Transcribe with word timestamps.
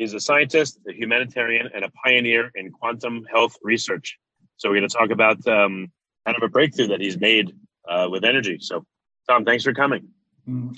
He's 0.00 0.14
a 0.14 0.20
scientist, 0.20 0.80
a 0.88 0.94
humanitarian, 0.94 1.68
and 1.74 1.84
a 1.84 1.90
pioneer 1.90 2.50
in 2.54 2.72
quantum 2.72 3.22
health 3.30 3.58
research. 3.62 4.18
So 4.56 4.70
we're 4.70 4.76
going 4.76 4.88
to 4.88 4.96
talk 4.96 5.10
about 5.10 5.46
um, 5.46 5.92
kind 6.24 6.38
of 6.38 6.42
a 6.42 6.48
breakthrough 6.48 6.86
that 6.86 7.02
he's 7.02 7.20
made 7.20 7.52
uh, 7.86 8.08
with 8.10 8.24
energy. 8.24 8.56
So, 8.62 8.86
Tom, 9.28 9.44
thanks 9.44 9.62
for 9.62 9.74
coming. 9.74 10.08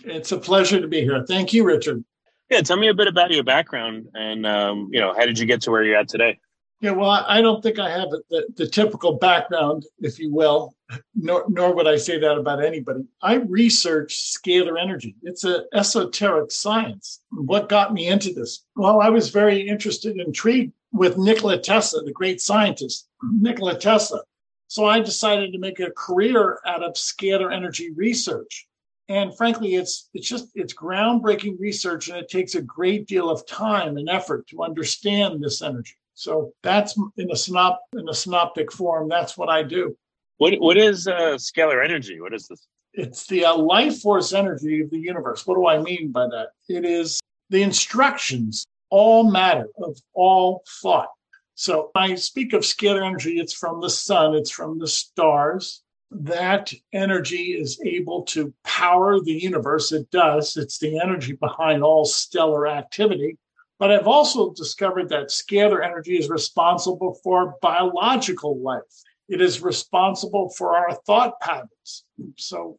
It's 0.04 0.32
a 0.32 0.38
pleasure 0.38 0.80
to 0.80 0.88
be 0.88 1.02
here. 1.02 1.24
Thank 1.24 1.52
you, 1.52 1.62
Richard. 1.62 2.04
Yeah, 2.50 2.62
tell 2.62 2.76
me 2.76 2.88
a 2.88 2.94
bit 2.94 3.06
about 3.06 3.30
your 3.30 3.44
background 3.44 4.08
and 4.12 4.44
um, 4.44 4.88
you 4.90 4.98
know 4.98 5.14
how 5.16 5.24
did 5.24 5.38
you 5.38 5.46
get 5.46 5.60
to 5.62 5.70
where 5.70 5.84
you're 5.84 5.96
at 5.96 6.08
today? 6.08 6.40
Yeah, 6.82 6.90
well, 6.90 7.24
I 7.28 7.40
don't 7.40 7.62
think 7.62 7.78
I 7.78 7.88
have 7.90 8.10
the, 8.10 8.44
the 8.56 8.66
typical 8.66 9.12
background, 9.12 9.86
if 10.00 10.18
you 10.18 10.32
will, 10.32 10.74
nor, 11.14 11.44
nor 11.48 11.76
would 11.76 11.86
I 11.86 11.94
say 11.96 12.18
that 12.18 12.36
about 12.36 12.62
anybody. 12.62 13.04
I 13.22 13.36
research 13.36 14.16
scalar 14.16 14.82
energy. 14.82 15.14
It's 15.22 15.44
an 15.44 15.64
esoteric 15.72 16.50
science. 16.50 17.20
What 17.30 17.68
got 17.68 17.94
me 17.94 18.08
into 18.08 18.34
this? 18.34 18.64
Well, 18.74 19.00
I 19.00 19.10
was 19.10 19.30
very 19.30 19.60
interested, 19.60 20.16
and 20.16 20.22
intrigued 20.22 20.72
with 20.92 21.18
Nikola 21.18 21.58
Tesla, 21.58 22.02
the 22.02 22.10
great 22.10 22.40
scientist, 22.40 23.08
Nikola 23.22 23.78
Tesla. 23.78 24.22
So 24.66 24.84
I 24.84 24.98
decided 24.98 25.52
to 25.52 25.60
make 25.60 25.78
a 25.78 25.92
career 25.92 26.58
out 26.66 26.82
of 26.82 26.94
scalar 26.94 27.54
energy 27.54 27.92
research. 27.92 28.66
And 29.08 29.36
frankly, 29.36 29.76
it's 29.76 30.08
it's 30.14 30.28
just 30.28 30.48
it's 30.56 30.74
groundbreaking 30.74 31.60
research, 31.60 32.08
and 32.08 32.18
it 32.18 32.28
takes 32.28 32.56
a 32.56 32.62
great 32.62 33.06
deal 33.06 33.30
of 33.30 33.46
time 33.46 33.98
and 33.98 34.08
effort 34.08 34.48
to 34.48 34.64
understand 34.64 35.40
this 35.40 35.62
energy. 35.62 35.94
So 36.14 36.52
that's 36.62 36.96
in 37.16 37.30
a 37.30 37.34
synop 37.34 37.78
in 37.94 38.08
a 38.08 38.14
synoptic 38.14 38.72
form. 38.72 39.08
That's 39.08 39.36
what 39.36 39.48
I 39.48 39.62
do. 39.62 39.96
What 40.38 40.54
what 40.60 40.76
is 40.76 41.06
uh, 41.06 41.36
scalar 41.36 41.84
energy? 41.84 42.20
What 42.20 42.34
is 42.34 42.46
this? 42.48 42.66
It's 42.94 43.26
the 43.26 43.46
uh, 43.46 43.56
life 43.56 44.00
force 44.00 44.32
energy 44.32 44.82
of 44.82 44.90
the 44.90 44.98
universe. 44.98 45.46
What 45.46 45.54
do 45.54 45.66
I 45.66 45.80
mean 45.80 46.12
by 46.12 46.26
that? 46.26 46.48
It 46.68 46.84
is 46.84 47.20
the 47.48 47.62
instructions, 47.62 48.66
all 48.90 49.30
matter 49.30 49.68
of 49.78 49.98
all 50.12 50.62
thought. 50.82 51.08
So 51.54 51.90
I 51.94 52.14
speak 52.16 52.52
of 52.52 52.62
scalar 52.62 53.06
energy, 53.06 53.38
it's 53.38 53.52
from 53.52 53.80
the 53.80 53.90
sun, 53.90 54.34
it's 54.34 54.50
from 54.50 54.78
the 54.78 54.88
stars. 54.88 55.82
That 56.10 56.72
energy 56.92 57.52
is 57.52 57.80
able 57.84 58.22
to 58.24 58.52
power 58.64 59.20
the 59.20 59.32
universe. 59.32 59.92
It 59.92 60.10
does. 60.10 60.56
It's 60.56 60.78
the 60.78 61.00
energy 61.00 61.32
behind 61.32 61.82
all 61.82 62.04
stellar 62.04 62.66
activity. 62.66 63.38
But 63.82 63.90
I've 63.90 64.06
also 64.06 64.52
discovered 64.52 65.08
that 65.08 65.30
scalar 65.30 65.84
energy 65.84 66.16
is 66.16 66.30
responsible 66.30 67.18
for 67.24 67.56
biological 67.60 68.56
life. 68.60 68.82
It 69.28 69.40
is 69.40 69.60
responsible 69.60 70.50
for 70.50 70.76
our 70.76 70.94
thought 71.04 71.40
patterns. 71.40 72.04
So, 72.36 72.78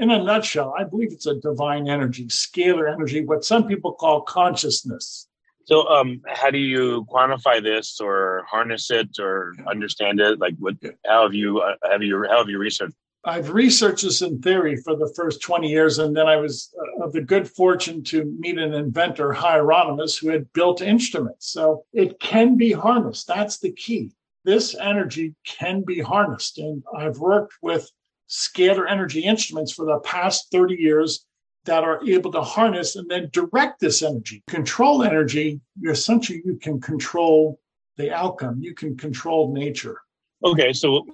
in 0.00 0.10
a 0.10 0.24
nutshell, 0.24 0.72
I 0.78 0.84
believe 0.84 1.12
it's 1.12 1.26
a 1.26 1.34
divine 1.34 1.90
energy, 1.90 2.24
scalar 2.28 2.90
energy, 2.90 3.22
what 3.22 3.44
some 3.44 3.68
people 3.68 3.92
call 3.92 4.22
consciousness. 4.22 5.28
So, 5.66 5.86
um, 5.88 6.22
how 6.26 6.50
do 6.50 6.56
you 6.56 7.04
quantify 7.12 7.62
this, 7.62 8.00
or 8.00 8.46
harness 8.48 8.90
it, 8.90 9.18
or 9.20 9.52
understand 9.68 10.20
it? 10.20 10.38
Like, 10.38 10.54
what? 10.58 10.76
How 11.06 11.24
have 11.24 11.34
you 11.34 11.60
uh, 11.60 11.74
have 11.90 12.02
you 12.02 12.24
how 12.30 12.38
have 12.38 12.48
you 12.48 12.56
researched? 12.56 12.96
I've 13.24 13.50
researched 13.50 14.02
this 14.02 14.22
in 14.22 14.40
theory 14.40 14.76
for 14.76 14.96
the 14.96 15.12
first 15.14 15.42
20 15.42 15.68
years, 15.68 15.98
and 15.98 16.16
then 16.16 16.26
I 16.26 16.36
was 16.36 16.74
uh, 16.78 17.04
of 17.04 17.12
the 17.12 17.20
good 17.20 17.48
fortune 17.48 18.02
to 18.04 18.24
meet 18.38 18.58
an 18.58 18.72
inventor, 18.72 19.32
Hieronymus, 19.32 20.16
who 20.16 20.30
had 20.30 20.50
built 20.54 20.80
instruments. 20.80 21.52
So 21.52 21.84
it 21.92 22.18
can 22.18 22.56
be 22.56 22.72
harnessed. 22.72 23.26
That's 23.26 23.58
the 23.58 23.72
key. 23.72 24.12
This 24.44 24.74
energy 24.74 25.34
can 25.46 25.82
be 25.82 26.00
harnessed. 26.00 26.58
And 26.58 26.82
I've 26.96 27.18
worked 27.18 27.54
with 27.60 27.90
scalar 28.28 28.88
energy 28.88 29.20
instruments 29.20 29.72
for 29.72 29.84
the 29.84 29.98
past 29.98 30.50
30 30.50 30.76
years 30.76 31.26
that 31.64 31.84
are 31.84 32.00
able 32.08 32.32
to 32.32 32.40
harness 32.40 32.96
and 32.96 33.08
then 33.10 33.28
direct 33.32 33.80
this 33.80 34.02
energy. 34.02 34.42
Control 34.48 35.02
energy, 35.02 35.60
essentially 35.86 36.40
you 36.44 36.56
can 36.56 36.80
control 36.80 37.60
the 37.96 38.12
outcome. 38.12 38.60
You 38.62 38.74
can 38.74 38.96
control 38.96 39.52
nature. 39.52 40.00
Okay, 40.42 40.72
so 40.72 41.06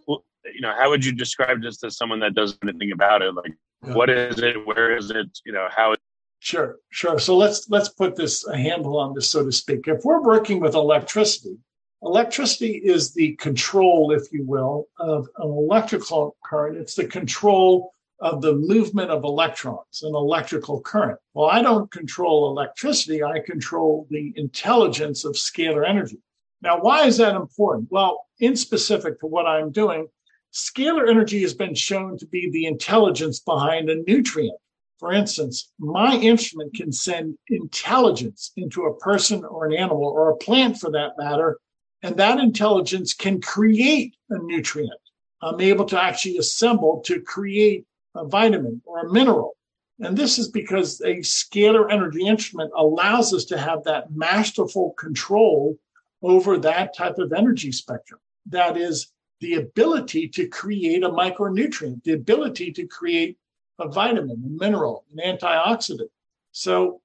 you 0.54 0.60
know, 0.60 0.74
how 0.78 0.90
would 0.90 1.04
you 1.04 1.12
describe 1.12 1.62
this 1.62 1.78
to 1.78 1.90
someone 1.90 2.20
that 2.20 2.34
doesn't 2.34 2.62
know 2.62 2.70
anything 2.70 2.92
about 2.92 3.22
it? 3.22 3.34
Like, 3.34 3.52
yeah. 3.86 3.94
what 3.94 4.10
is 4.10 4.38
it? 4.38 4.66
Where 4.66 4.96
is 4.96 5.10
it? 5.10 5.38
You 5.44 5.52
know, 5.52 5.68
how? 5.74 5.94
Sure, 6.40 6.76
sure. 6.90 7.18
So 7.18 7.36
let's 7.36 7.68
let's 7.68 7.88
put 7.88 8.16
this 8.16 8.46
a 8.46 8.56
handle 8.56 8.98
on 8.98 9.14
this, 9.14 9.30
so 9.30 9.44
to 9.44 9.52
speak. 9.52 9.88
If 9.88 10.04
we're 10.04 10.22
working 10.22 10.60
with 10.60 10.74
electricity, 10.74 11.56
electricity 12.02 12.80
is 12.84 13.14
the 13.14 13.34
control, 13.36 14.12
if 14.12 14.32
you 14.32 14.44
will, 14.44 14.86
of 14.98 15.28
an 15.38 15.48
electrical 15.48 16.36
current. 16.44 16.76
It's 16.76 16.94
the 16.94 17.06
control 17.06 17.90
of 18.20 18.40
the 18.40 18.54
movement 18.54 19.10
of 19.10 19.24
electrons, 19.24 20.02
an 20.02 20.14
electrical 20.14 20.80
current. 20.80 21.18
Well, 21.34 21.50
I 21.50 21.62
don't 21.62 21.90
control 21.90 22.50
electricity. 22.50 23.22
I 23.22 23.40
control 23.40 24.06
the 24.10 24.32
intelligence 24.36 25.24
of 25.24 25.34
scalar 25.34 25.86
energy. 25.86 26.18
Now, 26.62 26.80
why 26.80 27.06
is 27.06 27.18
that 27.18 27.36
important? 27.36 27.88
Well, 27.90 28.26
in 28.40 28.56
specific 28.56 29.20
to 29.20 29.26
what 29.26 29.46
I'm 29.46 29.70
doing, 29.70 30.08
Scalar 30.56 31.06
energy 31.06 31.42
has 31.42 31.52
been 31.52 31.74
shown 31.74 32.16
to 32.16 32.26
be 32.26 32.48
the 32.48 32.64
intelligence 32.64 33.40
behind 33.40 33.90
a 33.90 33.96
nutrient. 34.06 34.56
For 34.98 35.12
instance, 35.12 35.70
my 35.78 36.16
instrument 36.16 36.72
can 36.72 36.92
send 36.92 37.36
intelligence 37.48 38.52
into 38.56 38.84
a 38.84 38.96
person 38.96 39.44
or 39.44 39.66
an 39.66 39.74
animal 39.74 40.06
or 40.06 40.30
a 40.30 40.36
plant 40.36 40.78
for 40.78 40.90
that 40.92 41.18
matter, 41.18 41.58
and 42.02 42.16
that 42.16 42.38
intelligence 42.38 43.12
can 43.12 43.38
create 43.42 44.16
a 44.30 44.38
nutrient. 44.38 44.98
I'm 45.42 45.60
able 45.60 45.84
to 45.84 46.02
actually 46.02 46.38
assemble 46.38 47.02
to 47.04 47.20
create 47.20 47.84
a 48.14 48.24
vitamin 48.24 48.80
or 48.86 49.00
a 49.00 49.12
mineral. 49.12 49.58
And 50.00 50.16
this 50.16 50.38
is 50.38 50.48
because 50.48 51.02
a 51.02 51.16
scalar 51.16 51.92
energy 51.92 52.26
instrument 52.26 52.72
allows 52.74 53.34
us 53.34 53.44
to 53.46 53.58
have 53.58 53.84
that 53.84 54.10
masterful 54.10 54.92
control 54.92 55.76
over 56.22 56.56
that 56.56 56.96
type 56.96 57.18
of 57.18 57.34
energy 57.34 57.72
spectrum. 57.72 58.20
That 58.46 58.78
is 58.78 59.12
the 59.40 59.54
ability 59.54 60.28
to 60.28 60.48
create 60.48 61.02
a 61.02 61.10
micronutrient, 61.10 62.02
the 62.04 62.12
ability 62.12 62.72
to 62.72 62.86
create 62.86 63.38
a 63.78 63.88
vitamin, 63.88 64.42
a 64.44 64.64
mineral, 64.64 65.04
an 65.16 65.36
antioxidant. 65.36 66.08
So, 66.52 67.00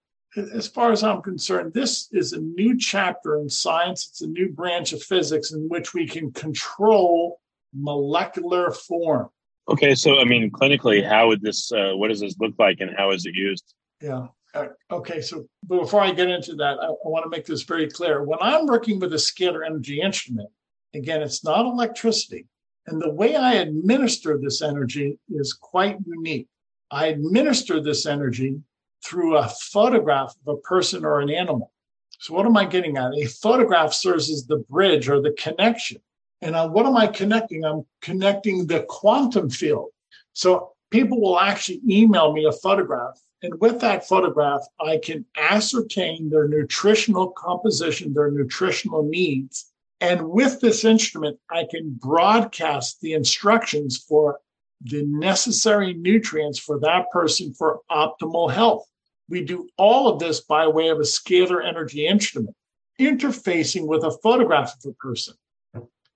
as 0.54 0.66
far 0.66 0.94
as 0.94 1.04
I'm 1.04 1.22
concerned, 1.22 1.74
this 1.74 2.08
is 2.14 2.32
a 2.32 2.40
new 2.40 2.78
chapter 2.78 3.38
in 3.38 3.50
science. 3.50 4.08
It's 4.10 4.22
a 4.22 4.28
new 4.28 4.48
branch 4.50 4.94
of 4.94 5.04
physics 5.04 5.52
in 5.52 5.68
which 5.68 5.94
we 5.94 6.08
can 6.08 6.32
control 6.32 7.42
molecular 7.74 8.72
form. 8.72 9.30
Okay, 9.68 9.94
so 9.94 10.20
I 10.20 10.24
mean, 10.24 10.50
clinically, 10.50 11.08
how 11.08 11.28
would 11.28 11.42
this? 11.42 11.72
Uh, 11.72 11.92
what 11.96 12.08
does 12.08 12.22
this 12.22 12.36
look 12.40 12.54
like, 12.58 12.80
and 12.80 12.92
how 12.98 13.12
is 13.12 13.26
it 13.26 13.36
used? 13.36 13.74
Yeah. 14.02 14.28
Uh, 14.54 14.68
okay, 14.90 15.22
so 15.22 15.46
before 15.68 16.02
I 16.02 16.12
get 16.12 16.30
into 16.30 16.56
that, 16.56 16.78
I, 16.80 16.88
I 16.88 17.08
want 17.08 17.24
to 17.24 17.30
make 17.30 17.46
this 17.46 17.64
very 17.64 17.90
clear. 17.90 18.24
When 18.24 18.40
I'm 18.42 18.66
working 18.66 19.00
with 19.00 19.14
a 19.14 19.18
scalar 19.18 19.66
energy 19.66 20.02
instrument, 20.02 20.50
Again, 20.94 21.22
it's 21.22 21.44
not 21.44 21.66
electricity. 21.66 22.48
And 22.88 23.02
the 23.02 23.12
way 23.12 23.36
I 23.36 23.54
administer 23.54 24.38
this 24.38 24.62
energy 24.62 25.18
is 25.30 25.54
quite 25.54 25.98
unique. 26.06 26.48
I 26.90 27.08
administer 27.08 27.80
this 27.80 28.06
energy 28.06 28.60
through 29.04 29.38
a 29.38 29.48
photograph 29.48 30.36
of 30.46 30.56
a 30.56 30.62
person 30.62 31.06
or 31.06 31.22
an 31.22 31.30
animal. 31.30 31.72
So, 32.20 32.34
what 32.34 32.46
am 32.46 32.58
I 32.58 32.66
getting 32.66 32.98
at? 32.98 33.14
A 33.14 33.26
photograph 33.26 33.94
serves 33.94 34.30
as 34.30 34.46
the 34.46 34.58
bridge 34.58 35.10
or 35.10 35.22
the 35.22 35.32
connection. 35.32 36.02
And 36.42 36.56
uh, 36.56 36.68
what 36.70 36.86
am 36.86 36.98
I 36.98 37.08
connecting? 37.08 37.64
I'm 37.64 37.86
connecting 38.02 38.68
the 38.68 38.86
quantum 38.90 39.50
field. 39.50 39.90
So, 40.34 40.74
people 40.90 41.22
will 41.22 41.40
actually 41.40 41.82
email 41.88 42.34
me 42.34 42.46
a 42.46 42.52
photograph. 42.52 43.20
And 43.44 43.60
with 43.60 43.80
that 43.82 44.08
photograph, 44.08 44.62
I 44.80 44.98
can 44.98 45.26
ascertain 45.36 46.30
their 46.30 46.48
nutritional 46.48 47.32
composition, 47.32 48.14
their 48.14 48.30
nutritional 48.30 49.02
needs, 49.02 49.71
and 50.02 50.30
with 50.30 50.60
this 50.60 50.84
instrument, 50.84 51.40
I 51.50 51.66
can 51.70 51.94
broadcast 51.94 53.00
the 53.02 53.14
instructions 53.14 53.98
for 53.98 54.40
the 54.82 55.04
necessary 55.06 55.94
nutrients 55.94 56.58
for 56.58 56.80
that 56.80 57.06
person 57.12 57.54
for 57.54 57.82
optimal 57.90 58.52
health. 58.52 58.88
We 59.30 59.46
do 59.46 59.70
all 59.78 60.08
of 60.08 60.20
this 60.20 60.42
by 60.42 60.68
way 60.68 60.90
of 60.90 60.98
a 60.98 61.04
scalar 61.04 61.64
energy 61.64 62.08
instrument. 62.08 62.56
interfacing 63.00 63.88
with 63.88 64.04
a 64.04 64.12
photograph 64.24 64.74
of 64.76 64.92
a 64.92 64.94
person. 64.94 65.34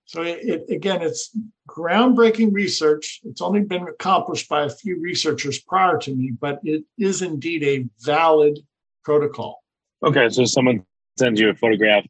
So 0.06 0.22
it, 0.22 0.70
again, 0.70 1.02
it's 1.02 1.36
groundbreaking 1.68 2.54
research. 2.54 3.22
It's 3.24 3.42
only 3.42 3.62
been 3.62 3.88
accomplished 3.88 4.48
by 4.48 4.66
a 4.66 4.70
few 4.70 5.02
researchers 5.02 5.60
prior 5.60 5.98
to 6.00 6.14
me, 6.14 6.32
but 6.40 6.60
it 6.64 6.84
is 6.98 7.24
indeed 7.24 7.64
a 7.64 7.86
valid 8.04 8.60
protocol. 9.04 9.64
Okay, 10.06 10.30
so 10.30 10.46
someone 10.46 10.86
sends 11.18 11.40
you 11.40 11.50
a 11.50 11.56
photograph, 11.56 12.06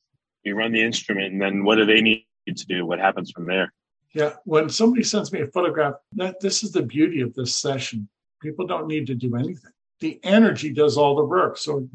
you 0.46 0.56
run 0.56 0.72
the 0.72 0.82
instrument, 0.82 1.34
and 1.34 1.42
then 1.42 1.64
what 1.64 1.76
do 1.76 1.86
they 1.86 2.02
need 2.02 2.26
to 2.48 2.66
do? 2.66 2.86
What 2.86 3.00
happens 3.00 3.32
from 3.32 3.46
there? 3.46 3.74
Yeah, 4.14 4.34
when 4.46 4.70
somebody 4.70 5.04
sends 5.04 5.32
me 5.34 5.42
a 5.42 5.48
photograph, 5.48 5.96
that 6.14 6.40
this 6.40 6.64
is 6.64 6.72
the 6.72 6.82
beauty 6.82 7.22
of 7.22 7.34
this 7.34 7.56
session. 7.56 8.08
People 8.42 8.66
don't 8.66 8.88
need 8.88 9.08
to 9.08 9.16
do 9.16 9.36
anything. 9.36 9.72
The 10.00 10.20
energy 10.24 10.72
does 10.72 10.98
all 10.98 11.16
the 11.16 11.24
work. 11.24 11.58
So 11.58 11.90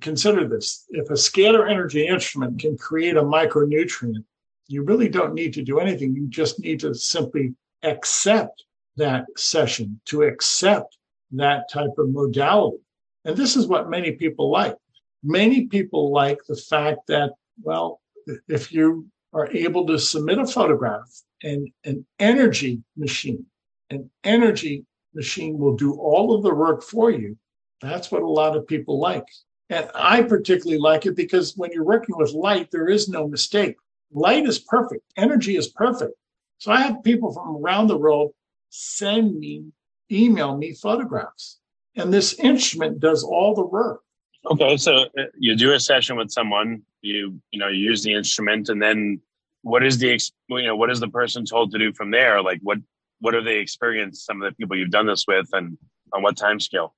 consider 0.00 0.46
this: 0.46 0.86
if 0.90 1.08
a 1.10 1.14
scalar 1.14 1.70
energy 1.70 2.06
instrument 2.06 2.60
can 2.60 2.76
create 2.76 3.16
a 3.16 3.22
micronutrient 3.22 4.24
you 4.66 4.82
really 4.82 5.08
don't 5.08 5.34
need 5.34 5.52
to 5.54 5.62
do 5.62 5.78
anything. 5.78 6.14
You 6.14 6.26
just 6.28 6.58
need 6.60 6.80
to 6.80 6.94
simply 6.94 7.54
accept 7.82 8.64
that 8.96 9.26
session, 9.36 10.00
to 10.06 10.22
accept 10.22 10.96
that 11.32 11.68
type 11.70 11.90
of 11.98 12.10
modality. 12.10 12.78
And 13.24 13.36
this 13.36 13.56
is 13.56 13.66
what 13.66 13.90
many 13.90 14.12
people 14.12 14.50
like. 14.50 14.76
Many 15.22 15.66
people 15.66 16.12
like 16.12 16.38
the 16.46 16.56
fact 16.56 17.00
that, 17.08 17.32
well, 17.62 18.00
if 18.48 18.72
you 18.72 19.06
are 19.32 19.50
able 19.50 19.86
to 19.86 19.98
submit 19.98 20.38
a 20.38 20.46
photograph 20.46 21.10
and 21.42 21.68
an 21.84 22.06
energy 22.18 22.82
machine, 22.96 23.44
an 23.90 24.10
energy 24.22 24.84
machine 25.14 25.58
will 25.58 25.76
do 25.76 25.94
all 25.94 26.34
of 26.34 26.42
the 26.42 26.54
work 26.54 26.82
for 26.82 27.10
you. 27.10 27.36
That's 27.80 28.10
what 28.10 28.22
a 28.22 28.28
lot 28.28 28.56
of 28.56 28.66
people 28.66 28.98
like. 28.98 29.26
And 29.70 29.90
I 29.94 30.22
particularly 30.22 30.80
like 30.80 31.06
it 31.06 31.16
because 31.16 31.54
when 31.56 31.70
you're 31.72 31.84
working 31.84 32.16
with 32.16 32.32
light, 32.32 32.68
there 32.70 32.88
is 32.88 33.08
no 33.08 33.26
mistake 33.28 33.76
light 34.14 34.46
is 34.46 34.58
perfect, 34.58 35.02
energy 35.16 35.56
is 35.56 35.68
perfect. 35.68 36.14
So 36.58 36.72
I 36.72 36.80
have 36.82 37.02
people 37.02 37.32
from 37.32 37.56
around 37.56 37.88
the 37.88 37.98
world 37.98 38.32
send 38.70 39.38
me, 39.38 39.66
email 40.10 40.56
me 40.56 40.72
photographs. 40.72 41.58
And 41.96 42.12
this 42.12 42.34
instrument 42.34 43.00
does 43.00 43.22
all 43.22 43.54
the 43.54 43.66
work. 43.66 44.00
Okay, 44.50 44.76
so 44.76 44.94
uh, 45.18 45.22
you 45.38 45.56
do 45.56 45.72
a 45.72 45.80
session 45.80 46.16
with 46.16 46.30
someone, 46.30 46.82
you 47.02 47.40
you 47.50 47.58
know, 47.58 47.68
you 47.68 47.78
use 47.90 48.02
the 48.02 48.12
instrument 48.12 48.68
and 48.68 48.80
then 48.80 49.20
what 49.62 49.84
is 49.84 49.98
the 49.98 50.18
you 50.48 50.62
know, 50.62 50.76
what 50.76 50.90
is 50.90 51.00
the 51.00 51.08
person 51.08 51.44
told 51.44 51.72
to 51.72 51.78
do 51.78 51.92
from 51.92 52.10
there? 52.10 52.42
Like 52.42 52.60
what 52.62 52.78
what 53.20 53.34
have 53.34 53.44
they 53.44 53.58
experienced 53.58 54.26
some 54.26 54.42
of 54.42 54.50
the 54.50 54.56
people 54.56 54.76
you've 54.76 54.90
done 54.90 55.06
this 55.06 55.24
with 55.26 55.48
and 55.52 55.78
on 56.12 56.22
what 56.22 56.36
time 56.36 56.60
scale? 56.60 56.94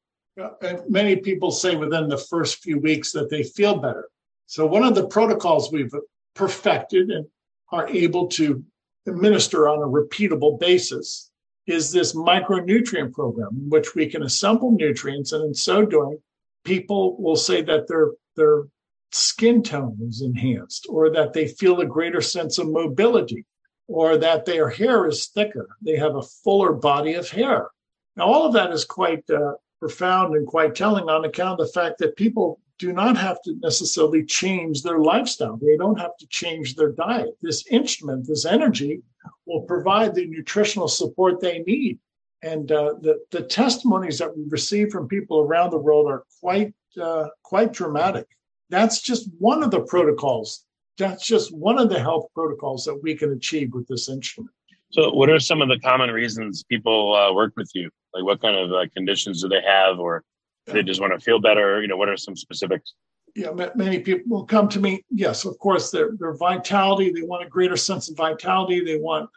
many 0.88 1.16
people 1.16 1.50
say 1.50 1.76
within 1.76 2.08
the 2.08 2.18
first 2.18 2.58
few 2.62 2.78
weeks 2.78 3.12
that 3.12 3.30
they 3.30 3.42
feel 3.42 3.78
better. 3.78 4.08
So 4.46 4.66
one 4.66 4.84
of 4.84 4.94
the 4.94 5.06
protocols 5.06 5.72
we've 5.72 5.94
perfected 6.34 7.10
and 7.10 7.26
are 7.72 7.88
able 7.88 8.26
to 8.28 8.62
administer 9.06 9.68
on 9.68 9.78
a 9.78 9.86
repeatable 9.86 10.58
basis 10.58 11.30
is 11.66 11.90
this 11.90 12.14
micronutrient 12.14 13.12
program 13.12 13.48
in 13.56 13.70
which 13.70 13.94
we 13.94 14.06
can 14.06 14.22
assemble 14.22 14.70
nutrients 14.70 15.32
and 15.32 15.44
in 15.44 15.54
so 15.54 15.84
doing 15.84 16.18
people 16.66 17.16
will 17.22 17.36
say 17.36 17.62
that 17.62 17.88
their 17.88 18.10
their 18.36 18.64
skin 19.12 19.62
tone 19.62 19.96
is 20.02 20.20
enhanced 20.20 20.86
or 20.90 21.08
that 21.08 21.32
they 21.32 21.46
feel 21.46 21.80
a 21.80 21.86
greater 21.86 22.20
sense 22.20 22.58
of 22.58 22.68
mobility 22.68 23.46
or 23.86 24.18
that 24.18 24.44
their 24.44 24.68
hair 24.68 25.06
is 25.06 25.28
thicker 25.28 25.68
they 25.80 25.96
have 25.96 26.16
a 26.16 26.28
fuller 26.44 26.72
body 26.72 27.14
of 27.14 27.30
hair 27.30 27.68
now 28.16 28.24
all 28.24 28.44
of 28.44 28.52
that 28.52 28.72
is 28.72 28.84
quite 28.84 29.24
uh, 29.30 29.52
profound 29.78 30.34
and 30.34 30.46
quite 30.46 30.74
telling 30.74 31.08
on 31.08 31.24
account 31.24 31.60
of 31.60 31.66
the 31.66 31.72
fact 31.72 31.98
that 31.98 32.16
people 32.16 32.60
do 32.78 32.92
not 32.92 33.16
have 33.16 33.40
to 33.42 33.54
necessarily 33.62 34.24
change 34.24 34.82
their 34.82 34.98
lifestyle. 34.98 35.56
They 35.56 35.76
don't 35.76 35.98
have 35.98 36.16
to 36.18 36.26
change 36.26 36.74
their 36.74 36.92
diet. 36.92 37.36
This 37.40 37.66
instrument, 37.68 38.26
this 38.26 38.44
energy, 38.44 39.02
will 39.46 39.62
provide 39.62 40.14
the 40.14 40.26
nutritional 40.26 40.88
support 40.88 41.40
they 41.40 41.60
need. 41.60 41.98
And 42.42 42.70
uh, 42.70 42.94
the, 43.00 43.18
the 43.30 43.42
testimonies 43.42 44.18
that 44.18 44.36
we 44.36 44.44
receive 44.48 44.90
from 44.90 45.08
people 45.08 45.40
around 45.40 45.70
the 45.70 45.78
world 45.78 46.06
are 46.08 46.24
quite 46.40 46.74
uh, 47.00 47.28
quite 47.42 47.72
dramatic. 47.72 48.26
That's 48.70 49.00
just 49.00 49.28
one 49.38 49.62
of 49.62 49.70
the 49.70 49.80
protocols. 49.80 50.64
That's 50.98 51.26
just 51.26 51.54
one 51.54 51.78
of 51.78 51.88
the 51.88 52.00
health 52.00 52.26
protocols 52.34 52.84
that 52.84 53.00
we 53.02 53.14
can 53.14 53.32
achieve 53.32 53.74
with 53.74 53.86
this 53.86 54.08
instrument. 54.08 54.50
So, 54.90 55.12
what 55.12 55.28
are 55.28 55.40
some 55.40 55.60
of 55.60 55.68
the 55.68 55.78
common 55.80 56.10
reasons 56.10 56.62
people 56.64 57.14
uh, 57.14 57.32
work 57.32 57.52
with 57.56 57.70
you? 57.74 57.90
Like, 58.14 58.24
what 58.24 58.40
kind 58.40 58.56
of 58.56 58.72
uh, 58.72 58.86
conditions 58.94 59.42
do 59.42 59.48
they 59.48 59.60
have, 59.62 59.98
or 59.98 60.24
they 60.66 60.82
just 60.82 61.00
want 61.00 61.12
to 61.12 61.20
feel 61.20 61.38
better. 61.38 61.80
You 61.80 61.88
know, 61.88 61.96
what 61.96 62.08
are 62.08 62.16
some 62.16 62.36
specifics? 62.36 62.94
Yeah, 63.34 63.50
many 63.74 63.98
people 63.98 64.38
will 64.38 64.46
come 64.46 64.68
to 64.70 64.80
me. 64.80 65.04
Yes, 65.10 65.44
of 65.44 65.58
course, 65.58 65.90
their 65.90 66.12
their 66.18 66.34
vitality. 66.34 67.12
They 67.12 67.22
want 67.22 67.44
a 67.44 67.48
greater 67.48 67.76
sense 67.76 68.08
of 68.08 68.16
vitality. 68.16 68.82
They 68.82 68.98
want 68.98 69.28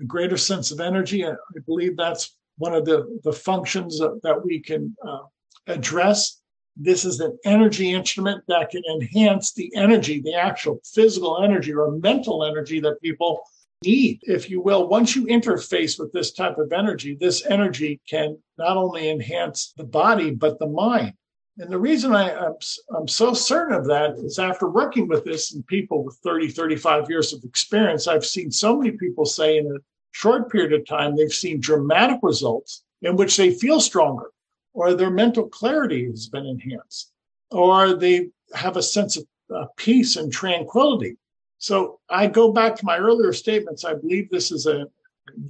a 0.00 0.04
greater 0.04 0.36
sense 0.36 0.70
of 0.70 0.80
energy. 0.80 1.24
I, 1.24 1.30
I 1.30 1.60
believe 1.64 1.96
that's 1.96 2.36
one 2.58 2.74
of 2.74 2.84
the 2.84 3.20
the 3.22 3.32
functions 3.32 3.98
that 3.98 4.40
we 4.44 4.60
can 4.60 4.96
uh, 5.06 5.24
address. 5.66 6.40
This 6.78 7.06
is 7.06 7.20
an 7.20 7.38
energy 7.46 7.94
instrument 7.94 8.44
that 8.48 8.70
can 8.70 8.82
enhance 8.94 9.54
the 9.54 9.74
energy, 9.74 10.20
the 10.20 10.34
actual 10.34 10.80
physical 10.84 11.42
energy 11.42 11.72
or 11.72 11.90
mental 11.92 12.44
energy 12.44 12.80
that 12.80 13.00
people 13.00 13.42
need, 13.82 14.20
if 14.22 14.50
you 14.50 14.60
will. 14.60 14.88
Once 14.88 15.16
you 15.16 15.24
interface 15.26 15.98
with 15.98 16.12
this 16.12 16.32
type 16.32 16.58
of 16.58 16.72
energy, 16.72 17.14
this 17.14 17.46
energy 17.46 18.00
can 18.08 18.36
not 18.58 18.76
only 18.76 19.08
enhance 19.08 19.72
the 19.76 19.84
body, 19.84 20.30
but 20.32 20.58
the 20.58 20.66
mind. 20.66 21.14
And 21.58 21.70
the 21.70 21.78
reason 21.78 22.14
I, 22.14 22.30
am 22.30 22.44
I'm, 22.90 22.96
I'm 22.96 23.08
so 23.08 23.32
certain 23.32 23.74
of 23.74 23.86
that 23.86 24.16
is 24.18 24.38
after 24.38 24.68
working 24.68 25.08
with 25.08 25.24
this 25.24 25.54
and 25.54 25.66
people 25.66 26.04
with 26.04 26.18
30, 26.22 26.48
35 26.48 27.08
years 27.08 27.32
of 27.32 27.42
experience, 27.44 28.06
I've 28.06 28.26
seen 28.26 28.50
so 28.50 28.76
many 28.76 28.90
people 28.92 29.24
say 29.24 29.56
in 29.56 29.78
short 30.22 30.50
period 30.50 30.72
of 30.72 30.86
time, 30.86 31.14
they've 31.14 31.42
seen 31.44 31.60
dramatic 31.60 32.20
results 32.22 32.84
in 33.02 33.16
which 33.16 33.36
they 33.36 33.50
feel 33.50 33.80
stronger, 33.80 34.30
or 34.72 34.94
their 34.94 35.10
mental 35.10 35.46
clarity 35.48 36.06
has 36.06 36.26
been 36.28 36.46
enhanced, 36.46 37.12
or 37.50 37.94
they 37.94 38.30
have 38.54 38.76
a 38.78 38.82
sense 38.82 39.18
of 39.18 39.24
uh, 39.54 39.66
peace 39.76 40.16
and 40.16 40.32
tranquility. 40.32 41.16
So 41.58 42.00
I 42.08 42.28
go 42.28 42.50
back 42.50 42.76
to 42.76 42.84
my 42.86 42.96
earlier 42.96 43.32
statements. 43.34 43.84
I 43.84 43.94
believe 43.94 44.30
this 44.30 44.50
is 44.50 44.66
a 44.66 44.86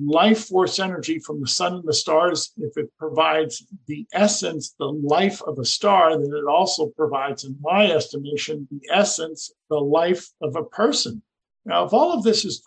life 0.00 0.46
force 0.46 0.80
energy 0.80 1.18
from 1.20 1.40
the 1.40 1.46
sun 1.46 1.74
and 1.74 1.84
the 1.84 1.94
stars. 1.94 2.52
If 2.56 2.76
it 2.76 2.90
provides 2.98 3.64
the 3.86 4.04
essence, 4.12 4.74
the 4.78 4.92
life 5.16 5.40
of 5.42 5.58
a 5.58 5.64
star, 5.64 6.18
then 6.18 6.32
it 6.34 6.48
also 6.48 6.88
provides, 6.88 7.44
in 7.44 7.56
my 7.60 7.82
estimation, 7.98 8.66
the 8.70 8.84
essence, 8.92 9.52
the 9.70 9.82
life 10.00 10.24
of 10.40 10.56
a 10.56 10.64
person. 10.64 11.22
Now, 11.64 11.85
if 11.85 11.92
all 11.92 12.12
of 12.12 12.25
this 12.25 12.44
is 12.44 12.62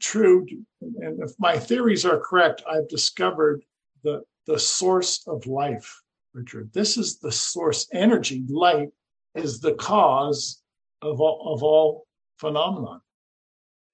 true, 0.00 0.46
and 0.80 1.22
if 1.22 1.32
my 1.38 1.58
theories 1.58 2.04
are 2.04 2.20
correct, 2.20 2.62
I've 2.68 2.88
discovered 2.88 3.64
the, 4.02 4.22
the 4.46 4.58
source 4.58 5.26
of 5.26 5.46
life, 5.46 6.02
Richard. 6.32 6.70
This 6.72 6.96
is 6.96 7.18
the 7.18 7.32
source 7.32 7.86
energy. 7.92 8.44
Light 8.48 8.88
is 9.34 9.60
the 9.60 9.74
cause 9.74 10.62
of 11.02 11.20
all, 11.20 11.52
of 11.54 11.62
all 11.62 12.06
phenomenon. 12.38 13.00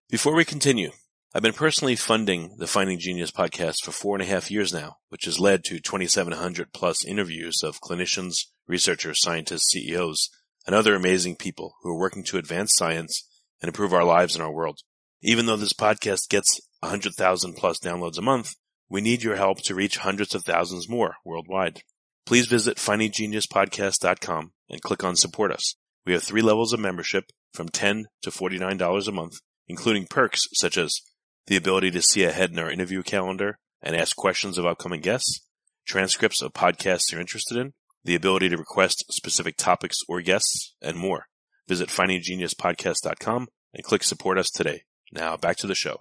Before 0.08 0.34
we 0.34 0.44
continue, 0.44 0.90
I've 1.34 1.42
been 1.42 1.54
personally 1.54 1.96
funding 1.96 2.56
the 2.58 2.66
Finding 2.66 2.98
Genius 2.98 3.30
podcast 3.30 3.76
for 3.82 3.92
four 3.92 4.14
and 4.14 4.22
a 4.22 4.26
half 4.26 4.50
years 4.50 4.72
now, 4.72 4.96
which 5.08 5.24
has 5.24 5.40
led 5.40 5.64
to 5.64 5.80
2,700 5.80 6.72
plus 6.74 7.04
interviews 7.04 7.62
of 7.64 7.80
clinicians, 7.80 8.34
researchers, 8.66 9.22
scientists, 9.22 9.70
CEOs, 9.70 10.28
and 10.66 10.74
other 10.74 10.94
amazing 10.94 11.36
people 11.36 11.76
who 11.82 11.90
are 11.90 11.98
working 11.98 12.22
to 12.24 12.36
advance 12.36 12.72
science 12.76 13.26
and 13.62 13.68
improve 13.68 13.94
our 13.94 14.04
lives 14.04 14.34
and 14.34 14.42
our 14.42 14.52
world. 14.52 14.80
Even 15.22 15.46
though 15.46 15.56
this 15.56 15.72
podcast 15.72 16.28
gets 16.28 16.60
100,000 16.80 17.54
plus 17.54 17.78
downloads 17.78 18.18
a 18.18 18.22
month, 18.22 18.56
we 18.88 19.00
need 19.00 19.22
your 19.22 19.36
help 19.36 19.62
to 19.62 19.74
reach 19.74 19.98
hundreds 19.98 20.34
of 20.34 20.44
thousands 20.44 20.88
more 20.88 21.16
worldwide. 21.24 21.82
Please 22.26 22.46
visit 22.46 22.76
findinggeniuspodcast.com 22.76 24.52
and 24.68 24.82
click 24.82 25.04
on 25.04 25.14
support 25.14 25.52
us. 25.52 25.76
We 26.04 26.12
have 26.12 26.24
three 26.24 26.42
levels 26.42 26.72
of 26.72 26.80
membership 26.80 27.26
from 27.54 27.68
10 27.68 28.06
to 28.22 28.30
$49 28.30 29.08
a 29.08 29.12
month, 29.12 29.34
including 29.68 30.06
perks 30.06 30.42
such 30.54 30.76
as 30.76 31.00
the 31.46 31.56
ability 31.56 31.92
to 31.92 32.02
see 32.02 32.24
ahead 32.24 32.50
in 32.50 32.58
our 32.58 32.70
interview 32.70 33.02
calendar 33.02 33.58
and 33.80 33.94
ask 33.94 34.16
questions 34.16 34.58
of 34.58 34.66
upcoming 34.66 35.00
guests, 35.00 35.46
transcripts 35.86 36.42
of 36.42 36.52
podcasts 36.52 37.12
you're 37.12 37.20
interested 37.20 37.56
in, 37.56 37.74
the 38.04 38.16
ability 38.16 38.48
to 38.48 38.56
request 38.56 39.04
specific 39.12 39.56
topics 39.56 39.98
or 40.08 40.20
guests, 40.20 40.74
and 40.82 40.96
more. 40.96 41.26
Visit 41.68 41.90
findinggeniuspodcast.com 41.90 43.46
and 43.72 43.84
click 43.84 44.02
support 44.02 44.36
us 44.36 44.50
today. 44.50 44.82
Now 45.12 45.36
back 45.36 45.56
to 45.58 45.66
the 45.66 45.74
show. 45.74 46.00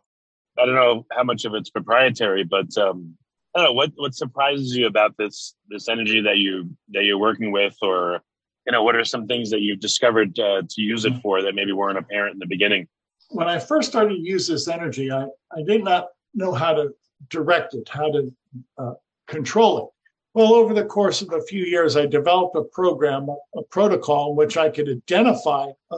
I 0.58 0.66
don't 0.66 0.76
know 0.76 1.06
how 1.12 1.24
much 1.24 1.46
of 1.46 1.54
it's 1.54 1.70
proprietary, 1.70 2.44
but 2.44 2.76
um, 2.78 3.16
I 3.56 3.60
don't 3.60 3.68
know 3.68 3.74
what 3.74 3.92
what 3.96 4.16
surprises 4.16 4.76
you 4.76 4.88
about 4.88 5.18
this 5.18 5.56
this 5.70 5.90
energy 5.90 6.22
that 6.22 6.38
you 6.38 6.76
that 6.90 7.04
you're 7.04 7.20
working 7.20 7.52
with, 7.52 7.76
or 7.82 8.22
you 8.66 8.72
know, 8.72 8.84
what 8.84 8.96
are 8.96 9.04
some 9.04 9.28
things 9.28 9.50
that 9.50 9.62
you've 9.62 9.80
discovered 9.80 10.38
uh, 10.40 10.62
to 10.70 10.82
use 10.82 11.06
it 11.06 11.14
for 11.22 11.42
that 11.42 11.56
maybe 11.56 11.72
weren't 11.72 11.98
apparent 11.98 12.34
in 12.34 12.40
the 12.40 12.46
beginning? 12.46 12.88
When 13.30 13.48
I 13.48 13.60
first 13.60 13.90
started 13.90 14.16
to 14.16 14.22
use 14.22 14.48
this 14.48 14.68
energy, 14.68 15.12
I, 15.12 15.26
I 15.52 15.64
did 15.66 15.84
not 15.84 16.08
know 16.34 16.54
how 16.54 16.74
to 16.74 16.90
direct 17.30 17.74
it, 17.74 17.90
how 17.90 18.12
to 18.12 18.34
uh, 18.78 18.94
control 19.28 19.78
it. 19.80 19.86
Well, 20.34 20.54
over 20.54 20.74
the 20.74 20.86
course 20.86 21.22
of 21.22 21.34
a 21.34 21.42
few 21.42 21.64
years, 21.64 21.98
I 21.98 22.06
developed 22.06 22.56
a 22.56 22.64
program, 22.64 23.30
a, 23.30 23.60
a 23.60 23.64
protocol 23.64 24.32
in 24.32 24.38
which 24.38 24.58
I 24.58 24.70
could 24.70 24.88
identify 24.88 25.68
a, 25.92 25.98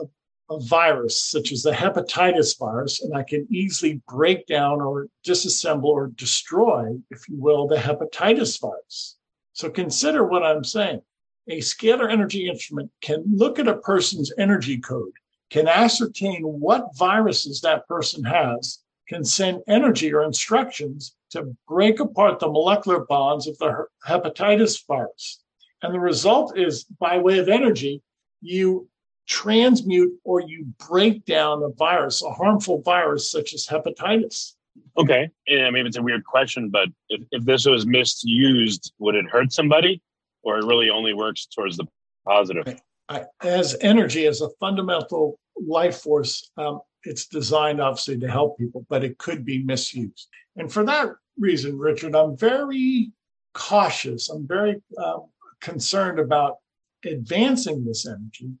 a 0.54 0.60
virus 0.60 1.22
such 1.22 1.52
as 1.52 1.62
the 1.62 1.72
hepatitis 1.72 2.58
virus, 2.58 3.02
and 3.02 3.16
I 3.16 3.22
can 3.22 3.46
easily 3.50 4.00
break 4.08 4.46
down 4.46 4.80
or 4.80 5.08
disassemble 5.26 5.84
or 5.84 6.08
destroy, 6.08 6.96
if 7.10 7.28
you 7.28 7.40
will, 7.40 7.66
the 7.66 7.76
hepatitis 7.76 8.60
virus. 8.60 9.16
So 9.52 9.70
consider 9.70 10.24
what 10.24 10.42
I'm 10.42 10.64
saying. 10.64 11.02
A 11.48 11.58
scalar 11.58 12.10
energy 12.10 12.48
instrument 12.48 12.90
can 13.02 13.22
look 13.26 13.58
at 13.58 13.68
a 13.68 13.76
person's 13.76 14.32
energy 14.38 14.78
code, 14.78 15.12
can 15.50 15.68
ascertain 15.68 16.42
what 16.42 16.96
viruses 16.96 17.60
that 17.60 17.86
person 17.86 18.24
has, 18.24 18.80
can 19.08 19.24
send 19.24 19.62
energy 19.68 20.12
or 20.12 20.24
instructions 20.24 21.14
to 21.30 21.54
break 21.68 22.00
apart 22.00 22.38
the 22.38 22.48
molecular 22.48 23.00
bonds 23.00 23.46
of 23.46 23.58
the 23.58 23.86
hepatitis 24.06 24.86
virus. 24.86 25.42
And 25.82 25.92
the 25.94 26.00
result 26.00 26.56
is 26.56 26.84
by 26.84 27.18
way 27.18 27.38
of 27.38 27.48
energy, 27.48 28.02
you 28.40 28.88
transmute 29.26 30.12
or 30.24 30.40
you 30.40 30.66
break 30.88 31.24
down 31.24 31.62
a 31.62 31.70
virus, 31.70 32.22
a 32.22 32.30
harmful 32.30 32.82
virus 32.82 33.30
such 33.30 33.54
as 33.54 33.66
hepatitis. 33.66 34.52
Okay. 34.96 35.30
Yeah, 35.46 35.70
maybe 35.70 35.88
it's 35.88 35.96
a 35.96 36.02
weird 36.02 36.24
question, 36.24 36.68
but 36.68 36.88
if, 37.08 37.22
if 37.30 37.44
this 37.44 37.66
was 37.66 37.86
misused, 37.86 38.92
would 38.98 39.14
it 39.14 39.26
hurt 39.30 39.52
somebody 39.52 40.02
or 40.42 40.58
it 40.58 40.66
really 40.66 40.90
only 40.90 41.14
works 41.14 41.46
towards 41.46 41.76
the 41.76 41.86
positive? 42.26 42.80
I, 43.08 43.24
as 43.42 43.76
energy, 43.80 44.26
as 44.26 44.40
a 44.40 44.50
fundamental 44.60 45.38
life 45.56 45.98
force, 45.98 46.50
um, 46.56 46.80
it's 47.04 47.26
designed 47.26 47.80
obviously 47.80 48.18
to 48.18 48.30
help 48.30 48.58
people, 48.58 48.86
but 48.88 49.04
it 49.04 49.18
could 49.18 49.44
be 49.44 49.62
misused. 49.62 50.28
And 50.56 50.72
for 50.72 50.84
that 50.84 51.10
reason, 51.38 51.78
Richard, 51.78 52.14
I'm 52.16 52.36
very 52.36 53.12
cautious. 53.52 54.28
I'm 54.30 54.46
very 54.46 54.82
um, 54.98 55.26
concerned 55.60 56.18
about 56.18 56.56
advancing 57.04 57.84
this 57.84 58.06
energy 58.06 58.52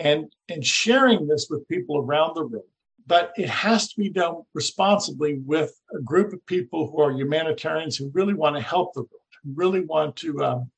and, 0.00 0.32
and 0.48 0.64
sharing 0.64 1.26
this 1.26 1.48
with 1.50 1.68
people 1.68 1.98
around 1.98 2.34
the 2.34 2.46
world. 2.46 2.64
But 3.06 3.32
it 3.36 3.48
has 3.48 3.88
to 3.88 4.00
be 4.00 4.08
done 4.08 4.42
responsibly 4.54 5.40
with 5.44 5.72
a 5.96 6.00
group 6.00 6.32
of 6.32 6.44
people 6.46 6.90
who 6.90 7.00
are 7.02 7.12
humanitarians 7.12 7.96
who 7.96 8.10
really 8.14 8.34
want 8.34 8.56
to 8.56 8.62
help 8.62 8.94
the 8.94 9.00
world, 9.00 9.22
who 9.42 9.50
really 9.54 9.80
want 9.80 10.16
to, 10.16 10.42
um, 10.42 10.70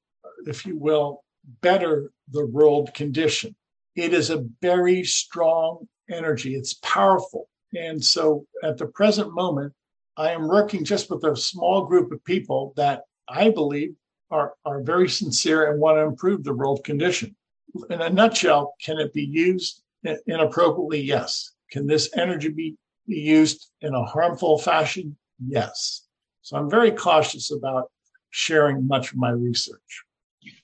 if 0.46 0.66
you 0.66 0.76
will, 0.76 1.22
better 1.60 2.10
the 2.30 2.46
world 2.46 2.92
condition. 2.94 3.54
It 3.94 4.12
is 4.12 4.30
a 4.30 4.44
very 4.60 5.04
strong 5.04 5.86
energy, 6.10 6.56
it's 6.56 6.74
powerful. 6.74 7.48
And 7.74 8.02
so 8.02 8.46
at 8.62 8.76
the 8.76 8.86
present 8.86 9.34
moment, 9.34 9.72
I 10.16 10.32
am 10.32 10.48
working 10.48 10.84
just 10.84 11.10
with 11.10 11.24
a 11.24 11.36
small 11.36 11.86
group 11.86 12.12
of 12.12 12.24
people 12.24 12.72
that 12.76 13.02
I 13.28 13.50
believe 13.50 13.94
are, 14.30 14.54
are 14.64 14.82
very 14.82 15.08
sincere 15.08 15.70
and 15.70 15.80
want 15.80 15.96
to 15.96 16.02
improve 16.02 16.42
the 16.42 16.54
world 16.54 16.82
condition 16.84 17.36
in 17.90 18.00
a 18.00 18.10
nutshell, 18.10 18.74
can 18.82 18.98
it 18.98 19.12
be 19.12 19.24
used 19.24 19.82
inappropriately? 20.26 21.00
Yes. 21.00 21.52
Can 21.70 21.86
this 21.86 22.10
energy 22.16 22.48
be, 22.48 22.76
be 23.08 23.16
used 23.16 23.70
in 23.80 23.94
a 23.94 24.04
harmful 24.04 24.58
fashion? 24.58 25.16
Yes. 25.44 26.06
So 26.42 26.56
I'm 26.56 26.68
very 26.68 26.90
cautious 26.90 27.50
about 27.50 27.90
sharing 28.30 28.86
much 28.86 29.12
of 29.12 29.18
my 29.18 29.30
research. 29.30 30.04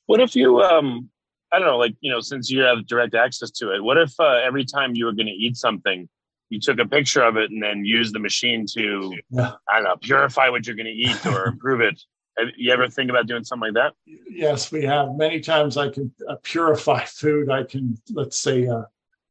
What 0.06 0.20
if 0.20 0.34
you, 0.34 0.60
um, 0.60 1.08
I 1.52 1.58
don't 1.58 1.68
know, 1.68 1.78
like, 1.78 1.94
you 2.00 2.10
know, 2.10 2.20
since 2.20 2.50
you 2.50 2.60
have 2.60 2.86
direct 2.86 3.14
access 3.14 3.50
to 3.52 3.74
it, 3.74 3.82
what 3.82 3.96
if 3.96 4.12
uh, 4.18 4.40
every 4.44 4.64
time 4.64 4.94
you 4.94 5.06
were 5.06 5.12
going 5.12 5.26
to 5.26 5.32
eat 5.32 5.56
something, 5.56 6.08
you 6.50 6.58
took 6.58 6.78
a 6.78 6.86
picture 6.86 7.22
of 7.22 7.36
it 7.36 7.50
and 7.50 7.62
then 7.62 7.84
used 7.84 8.14
the 8.14 8.18
machine 8.18 8.66
to, 8.74 9.14
yeah. 9.30 9.52
I 9.68 9.76
don't 9.76 9.84
know, 9.84 9.96
purify 10.00 10.48
what 10.48 10.66
you're 10.66 10.76
going 10.76 10.86
to 10.86 10.92
eat 10.92 11.26
or 11.26 11.46
improve 11.48 11.80
it? 11.80 12.00
Have 12.38 12.48
you 12.56 12.72
ever 12.72 12.88
think 12.88 13.10
about 13.10 13.26
doing 13.26 13.42
something 13.42 13.74
like 13.74 13.74
that? 13.74 13.94
Yes, 14.30 14.70
we 14.70 14.84
have. 14.84 15.14
Many 15.16 15.40
times 15.40 15.76
I 15.76 15.88
can 15.88 16.12
uh, 16.28 16.36
purify 16.42 17.04
food. 17.04 17.50
I 17.50 17.64
can, 17.64 18.00
let's 18.12 18.38
say, 18.38 18.66
uh, 18.66 18.82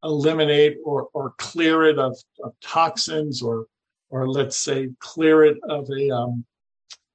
eliminate 0.03 0.77
or, 0.83 1.07
or 1.13 1.33
clear 1.37 1.85
it 1.85 1.97
of, 1.99 2.17
of, 2.43 2.53
toxins 2.61 3.41
or, 3.41 3.65
or 4.09 4.27
let's 4.27 4.57
say, 4.57 4.89
clear 4.99 5.45
it 5.45 5.57
of 5.69 5.89
a, 5.89 6.11
um, 6.11 6.45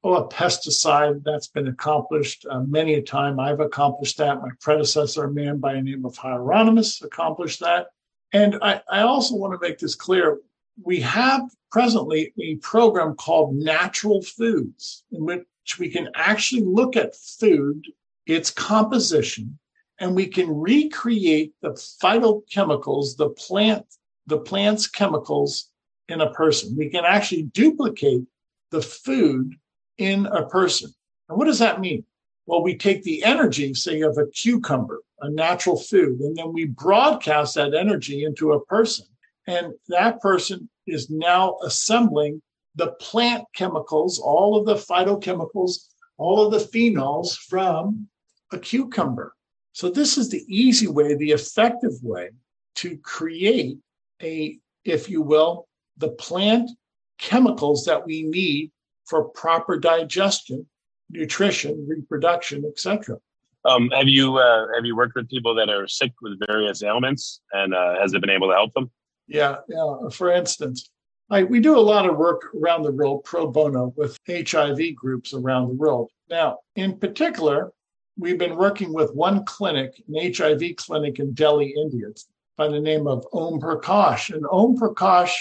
oh, 0.02 0.14
a 0.14 0.28
pesticide. 0.28 1.22
That's 1.24 1.48
been 1.48 1.68
accomplished 1.68 2.46
uh, 2.48 2.60
many 2.60 2.94
a 2.94 3.02
time. 3.02 3.38
I've 3.38 3.60
accomplished 3.60 4.16
that. 4.18 4.40
My 4.40 4.50
predecessor, 4.60 5.24
a 5.24 5.30
man 5.30 5.58
by 5.58 5.74
the 5.74 5.82
name 5.82 6.06
of 6.06 6.16
Hieronymus, 6.16 7.02
accomplished 7.02 7.60
that. 7.60 7.88
And 8.32 8.58
I, 8.62 8.80
I 8.90 9.00
also 9.02 9.36
want 9.36 9.60
to 9.60 9.66
make 9.66 9.78
this 9.78 9.94
clear. 9.94 10.38
We 10.82 11.00
have 11.00 11.42
presently 11.70 12.32
a 12.40 12.56
program 12.56 13.14
called 13.14 13.54
Natural 13.54 14.22
Foods, 14.22 15.04
in 15.12 15.26
which 15.26 15.42
we 15.78 15.88
can 15.88 16.08
actually 16.14 16.62
look 16.62 16.96
at 16.96 17.16
food, 17.16 17.86
its 18.26 18.50
composition, 18.50 19.58
and 19.98 20.14
we 20.14 20.26
can 20.26 20.48
recreate 20.50 21.52
the 21.62 21.70
phytochemicals, 21.70 23.16
the 23.16 23.30
plant, 23.30 23.86
the 24.26 24.38
plant's 24.38 24.86
chemicals 24.86 25.70
in 26.08 26.20
a 26.20 26.32
person. 26.32 26.76
We 26.76 26.88
can 26.88 27.04
actually 27.04 27.44
duplicate 27.44 28.24
the 28.70 28.82
food 28.82 29.54
in 29.98 30.26
a 30.26 30.46
person. 30.46 30.92
And 31.28 31.38
what 31.38 31.44
does 31.44 31.60
that 31.60 31.80
mean? 31.80 32.04
Well, 32.46 32.62
we 32.62 32.76
take 32.76 33.02
the 33.02 33.22
energy, 33.22 33.72
say, 33.74 34.00
of 34.00 34.18
a 34.18 34.26
cucumber, 34.26 35.00
a 35.20 35.30
natural 35.30 35.78
food, 35.78 36.20
and 36.20 36.36
then 36.36 36.52
we 36.52 36.64
broadcast 36.64 37.54
that 37.54 37.74
energy 37.74 38.24
into 38.24 38.52
a 38.52 38.64
person. 38.64 39.06
And 39.46 39.72
that 39.88 40.20
person 40.20 40.68
is 40.86 41.08
now 41.10 41.58
assembling 41.64 42.42
the 42.74 42.92
plant 42.92 43.44
chemicals, 43.54 44.18
all 44.18 44.56
of 44.56 44.66
the 44.66 44.74
phytochemicals, 44.74 45.88
all 46.16 46.46
of 46.46 46.52
the 46.52 46.58
phenols 46.58 47.36
from 47.36 48.08
a 48.52 48.58
cucumber. 48.58 49.34
So 49.72 49.88
this 49.88 50.18
is 50.18 50.30
the 50.30 50.44
easy 50.48 50.86
way, 50.86 51.14
the 51.14 51.32
effective 51.32 51.92
way 52.02 52.30
to 52.76 52.96
create 52.98 53.78
a, 54.22 54.58
if 54.84 55.08
you 55.08 55.22
will, 55.22 55.68
the 55.96 56.10
plant 56.10 56.70
chemicals 57.18 57.84
that 57.84 58.04
we 58.06 58.22
need 58.22 58.70
for 59.06 59.24
proper 59.24 59.78
digestion, 59.78 60.66
nutrition, 61.10 61.86
reproduction, 61.88 62.64
etc. 62.66 63.18
Um, 63.64 63.90
have 63.90 64.08
you 64.08 64.36
uh, 64.38 64.66
have 64.74 64.84
you 64.84 64.96
worked 64.96 65.14
with 65.14 65.28
people 65.28 65.54
that 65.54 65.68
are 65.68 65.86
sick 65.86 66.12
with 66.20 66.38
various 66.48 66.82
ailments, 66.82 67.40
and 67.52 67.74
uh, 67.74 68.00
has 68.00 68.12
it 68.12 68.20
been 68.20 68.30
able 68.30 68.48
to 68.48 68.54
help 68.54 68.72
them? 68.74 68.90
Yeah, 69.28 69.56
yeah. 69.68 70.08
For 70.10 70.32
instance, 70.32 70.90
I, 71.30 71.44
we 71.44 71.60
do 71.60 71.78
a 71.78 71.80
lot 71.80 72.08
of 72.08 72.16
work 72.16 72.54
around 72.54 72.82
the 72.82 72.92
world 72.92 73.24
pro 73.24 73.46
bono 73.46 73.92
with 73.96 74.18
HIV 74.28 74.94
groups 74.94 75.32
around 75.32 75.68
the 75.68 75.74
world. 75.74 76.10
Now, 76.28 76.58
in 76.76 76.98
particular, 76.98 77.72
we've 78.18 78.38
been 78.38 78.56
working 78.56 78.92
with 78.92 79.14
one 79.14 79.44
clinic, 79.44 80.02
an 80.08 80.34
HIV 80.34 80.76
clinic 80.76 81.18
in 81.18 81.32
Delhi, 81.32 81.74
India, 81.76 82.08
by 82.56 82.68
the 82.68 82.80
name 82.80 83.06
of 83.06 83.26
Om 83.32 83.60
Prakash. 83.60 84.34
And 84.34 84.44
Om 84.50 84.76
Prakash 84.76 85.32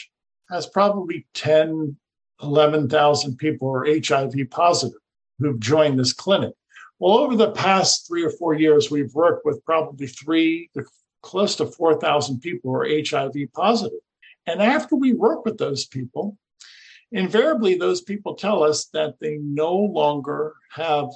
has 0.49 0.67
probably 0.67 1.25
10, 1.33 1.95
11,000 2.41 3.37
people 3.37 3.69
who 3.69 3.75
are 3.75 3.85
HIV 3.85 4.49
positive 4.49 4.97
who've 5.39 5.59
joined 5.59 5.99
this 5.99 6.13
clinic. 6.13 6.53
Well, 6.99 7.17
over 7.17 7.35
the 7.35 7.51
past 7.51 8.07
three 8.07 8.23
or 8.23 8.29
four 8.29 8.53
years, 8.53 8.91
we've 8.91 9.13
worked 9.13 9.43
with 9.43 9.65
probably 9.65 10.07
three 10.07 10.69
to 10.75 10.85
close 11.23 11.55
to 11.55 11.65
4,000 11.65 12.39
people 12.39 12.71
who 12.71 12.77
are 12.77 12.87
HIV 12.87 13.51
positive. 13.53 13.99
And 14.47 14.61
after 14.61 14.95
we 14.95 15.13
work 15.13 15.45
with 15.45 15.57
those 15.57 15.85
people, 15.85 16.37
invariably 17.11 17.75
those 17.75 18.01
people 18.01 18.35
tell 18.35 18.63
us 18.63 18.85
that 18.93 19.15
they 19.19 19.37
no 19.37 19.75
longer 19.75 20.53
have 20.71 21.09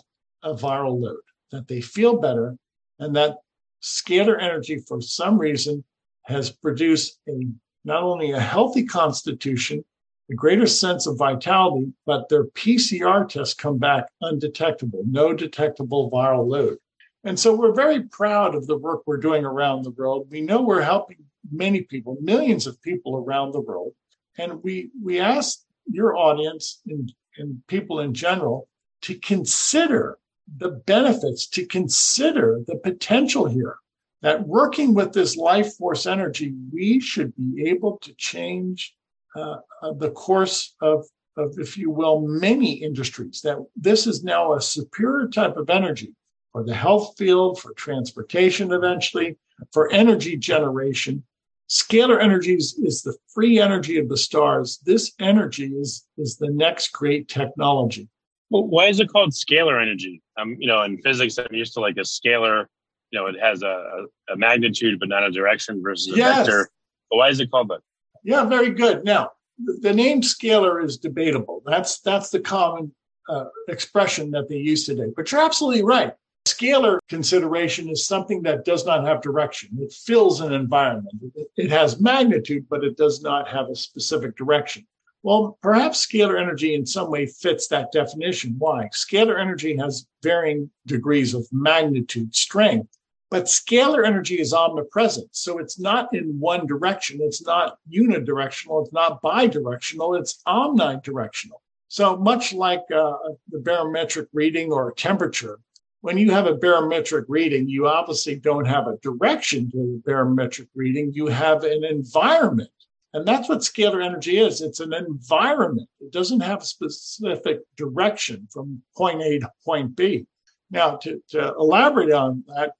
a 0.44 0.53
viral 0.53 1.01
load, 1.01 1.22
that 1.51 1.67
they 1.67 1.82
feel 1.82 2.20
better, 2.20 2.55
and 3.00 3.15
that 3.15 3.38
scalar 3.82 4.41
energy, 4.41 4.77
for 4.77 5.01
some 5.01 5.38
reason, 5.38 5.84
has 6.24 6.50
produced 6.50 7.20
a 7.27 7.48
not 7.84 8.01
only 8.01 8.32
a 8.32 8.39
healthy 8.39 8.84
constitution, 8.84 9.86
a 10.32 10.34
greater 10.34 10.65
sense 10.65 11.05
of 11.05 11.17
vitality, 11.17 11.94
but 12.05 12.27
their 12.29 12.46
PCR 12.46 13.29
tests 13.29 13.53
come 13.53 13.77
back 13.77 14.08
undetectable, 14.22 15.03
no 15.05 15.34
detectable 15.34 16.10
viral 16.10 16.48
load. 16.48 16.77
And 17.24 17.39
so 17.39 17.55
we're 17.55 17.74
very 17.74 18.03
proud 18.03 18.55
of 18.55 18.65
the 18.65 18.77
work 18.77 19.03
we're 19.05 19.17
doing 19.17 19.46
around 19.46 19.84
the 19.84 19.91
world. 19.91 20.27
We 20.32 20.41
know 20.41 20.62
we're 20.62 20.82
helping 20.82 21.17
many 21.51 21.81
people, 21.81 22.17
millions 22.21 22.67
of 22.67 22.81
people 22.81 23.17
around 23.17 23.51
the 23.51 23.61
world. 23.61 23.93
And 24.37 24.63
we, 24.63 24.89
we 25.01 25.19
ask 25.19 25.59
your 25.87 26.15
audience 26.15 26.81
and, 26.87 27.11
and 27.37 27.61
people 27.67 27.99
in 27.99 28.13
general 28.13 28.67
to 29.01 29.15
consider 29.19 30.17
the 30.57 30.69
benefits, 30.69 31.47
to 31.47 31.65
consider 31.65 32.61
the 32.67 32.77
potential 32.77 33.47
here 33.47 33.77
that 34.21 34.47
working 34.47 34.93
with 34.93 35.13
this 35.13 35.37
life 35.37 35.75
force 35.75 36.05
energy, 36.05 36.53
we 36.73 36.99
should 36.99 37.33
be 37.35 37.69
able 37.69 37.97
to 37.99 38.13
change 38.15 38.95
uh, 39.35 39.57
the 39.97 40.11
course 40.11 40.75
of, 40.81 41.05
of, 41.37 41.53
if 41.59 41.77
you 41.77 41.91
will, 41.91 42.21
many 42.21 42.71
industries. 42.73 43.41
That 43.41 43.57
this 43.75 44.07
is 44.07 44.23
now 44.23 44.53
a 44.53 44.61
superior 44.61 45.27
type 45.27 45.57
of 45.57 45.69
energy 45.69 46.13
for 46.51 46.63
the 46.63 46.73
health 46.73 47.15
field, 47.17 47.59
for 47.59 47.73
transportation 47.73 48.71
eventually, 48.71 49.37
for 49.71 49.91
energy 49.91 50.37
generation, 50.37 51.23
Scalar 51.69 52.22
energy 52.22 52.53
is, 52.53 52.77
is 52.84 53.01
the 53.01 53.15
free 53.34 53.60
energy 53.60 53.98
of 53.98 54.07
the 54.10 54.17
stars. 54.17 54.79
This 54.86 55.13
energy 55.19 55.67
is, 55.67 56.05
is 56.17 56.38
the 56.38 56.51
next 56.51 56.91
great 56.91 57.27
technology. 57.27 58.07
Well, 58.50 58.67
why 58.67 58.86
is 58.86 59.00
it 59.00 59.10
called 59.10 59.31
scalar 59.31 59.81
energy? 59.81 60.22
Um, 60.38 60.55
you 60.60 60.67
know, 60.67 60.84
in 60.84 61.01
physics, 61.01 61.38
I'm 61.39 61.48
used 61.51 61.74
to 61.74 61.79
like 61.79 61.98
a 61.98 62.01
scalar, 62.01 62.65
you 63.12 63.19
know, 63.19 63.25
it 63.25 63.36
has 63.41 63.63
a, 63.63 64.05
a 64.29 64.38
magnitude 64.38 65.00
but 65.00 65.10
not 65.10 65.24
a 65.24 65.31
direction 65.31 65.81
versus 65.81 66.13
a 66.13 66.17
yes. 66.17 66.38
vector. 66.38 66.69
why 67.10 67.29
is 67.29 67.39
it 67.39 67.50
called 67.50 67.69
that? 67.69 67.79
Yeah, 68.24 68.45
very 68.45 68.72
good. 68.72 69.03
Now, 69.03 69.31
the 69.57 69.93
name 69.93 70.22
scalar 70.22 70.84
is 70.84 70.98
debatable. 70.98 71.63
That's 71.65 72.01
that's 72.01 72.29
the 72.29 72.39
common 72.39 72.93
uh, 73.29 73.45
expression 73.67 74.31
that 74.31 74.50
they 74.50 74.57
use 74.57 74.86
today. 74.86 75.12
But 75.15 75.31
you're 75.31 75.41
absolutely 75.41 75.84
right. 75.84 76.13
Scalar 76.45 76.99
consideration 77.09 77.89
is 77.89 78.05
something 78.05 78.43
that 78.43 78.65
does 78.65 78.85
not 78.85 79.05
have 79.05 79.21
direction. 79.21 79.69
It 79.79 79.91
fills 79.91 80.41
an 80.41 80.53
environment. 80.53 81.15
It, 81.57 81.71
has 81.71 81.99
magnitude, 81.99 82.67
but 82.69 82.83
it 82.83 82.97
does 82.97 83.21
not 83.21 83.47
have 83.47 83.69
a 83.69 83.75
specific 83.75 84.37
direction. 84.37 84.85
Well, 85.23 85.57
perhaps 85.63 86.05
scalar 86.05 86.39
energy 86.39 86.75
in 86.75 86.85
some 86.85 87.09
way 87.09 87.25
fits 87.25 87.67
that 87.69 87.91
definition. 87.91 88.55
Why? 88.59 88.89
Scalar 88.93 89.39
energy 89.39 89.75
has 89.77 90.05
varying 90.21 90.69
degrees 90.85 91.33
of 91.33 91.47
magnitude, 91.51 92.35
strength, 92.35 92.95
but 93.31 93.45
scalar 93.45 94.05
energy 94.05 94.39
is 94.39 94.53
omnipresent. 94.53 95.35
So 95.35 95.57
it's 95.57 95.79
not 95.79 96.13
in 96.13 96.39
one 96.39 96.67
direction. 96.67 97.21
It's 97.21 97.43
not 97.43 97.79
unidirectional. 97.91 98.83
It's 98.83 98.93
not 98.93 99.21
bidirectional. 99.23 100.19
It's 100.19 100.43
omnidirectional. 100.47 101.59
So 101.87 102.15
much 102.17 102.53
like 102.53 102.83
uh, 102.95 103.13
the 103.49 103.59
barometric 103.59 104.27
reading 104.31 104.71
or 104.71 104.91
temperature, 104.91 105.59
when 106.05 106.19
you 106.19 106.29
have 106.29 106.45
a 106.45 106.53
barometric 106.53 107.25
reading, 107.27 107.67
you 107.67 107.88
obviously 107.88 108.35
don't 108.35 108.65
have 108.65 108.85
a 108.85 108.95
direction 108.97 109.71
to 109.71 109.77
the 109.77 110.01
barometric 110.05 110.67
reading. 110.75 111.12
You 111.12 111.25
have 111.25 111.63
an 111.63 111.83
environment. 111.83 112.69
And 113.15 113.27
that's 113.27 113.50
what 113.50 113.62
scalar 113.62 114.05
energy 114.05 114.38
is. 114.38 114.62
It's 114.62 114.81
an 114.81 114.93
environment. 114.93 115.89
It 116.00 116.12
doesn't 116.12 116.41
have 116.41 116.62
a 116.62 116.65
specific 116.65 117.62
direction 117.75 118.47
from 118.51 118.83
point 118.95 119.24
A 119.24 119.39
to 119.39 119.51
point 119.65 119.95
B. 119.95 120.27
Now, 120.69 120.97
to, 120.97 121.24
to 121.29 121.55
elaborate 121.55 122.12
on 122.12 122.43
that, 122.50 122.74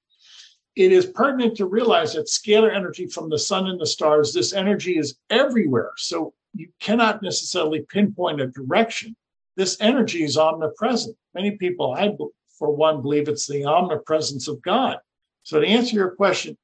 it 0.75 0.91
is 0.91 1.08
pertinent 1.08 1.58
to 1.58 1.65
realize 1.65 2.13
that 2.13 2.27
scalar 2.27 2.72
energy 2.72 3.08
from 3.08 3.32
the 3.32 3.39
sun 3.39 3.65
and 3.65 3.82
the 3.82 3.88
stars, 3.88 4.34
this 4.34 4.53
energy 4.53 5.00
is 5.00 5.17
everywhere. 5.32 5.94
So 5.98 6.36
you 6.53 6.70
cannot 6.79 7.24
necessarily 7.24 7.88
pinpoint 7.89 8.39
a 8.39 8.48
direction. 8.50 9.15
This 9.55 9.77
energy 9.79 10.24
is 10.24 10.38
omnipresent. 10.38 11.17
Many 11.34 11.58
people, 11.58 11.96
I, 11.98 12.15
for 12.58 12.76
one, 12.76 13.02
believe 13.02 13.28
it's 13.28 13.48
the 13.48 13.66
omnipresence 13.66 14.48
of 14.48 14.62
God. 14.62 14.98
So 15.44 15.60
to 15.60 15.68
answer 15.68 15.96
your 15.96 16.12
question, 16.16 16.58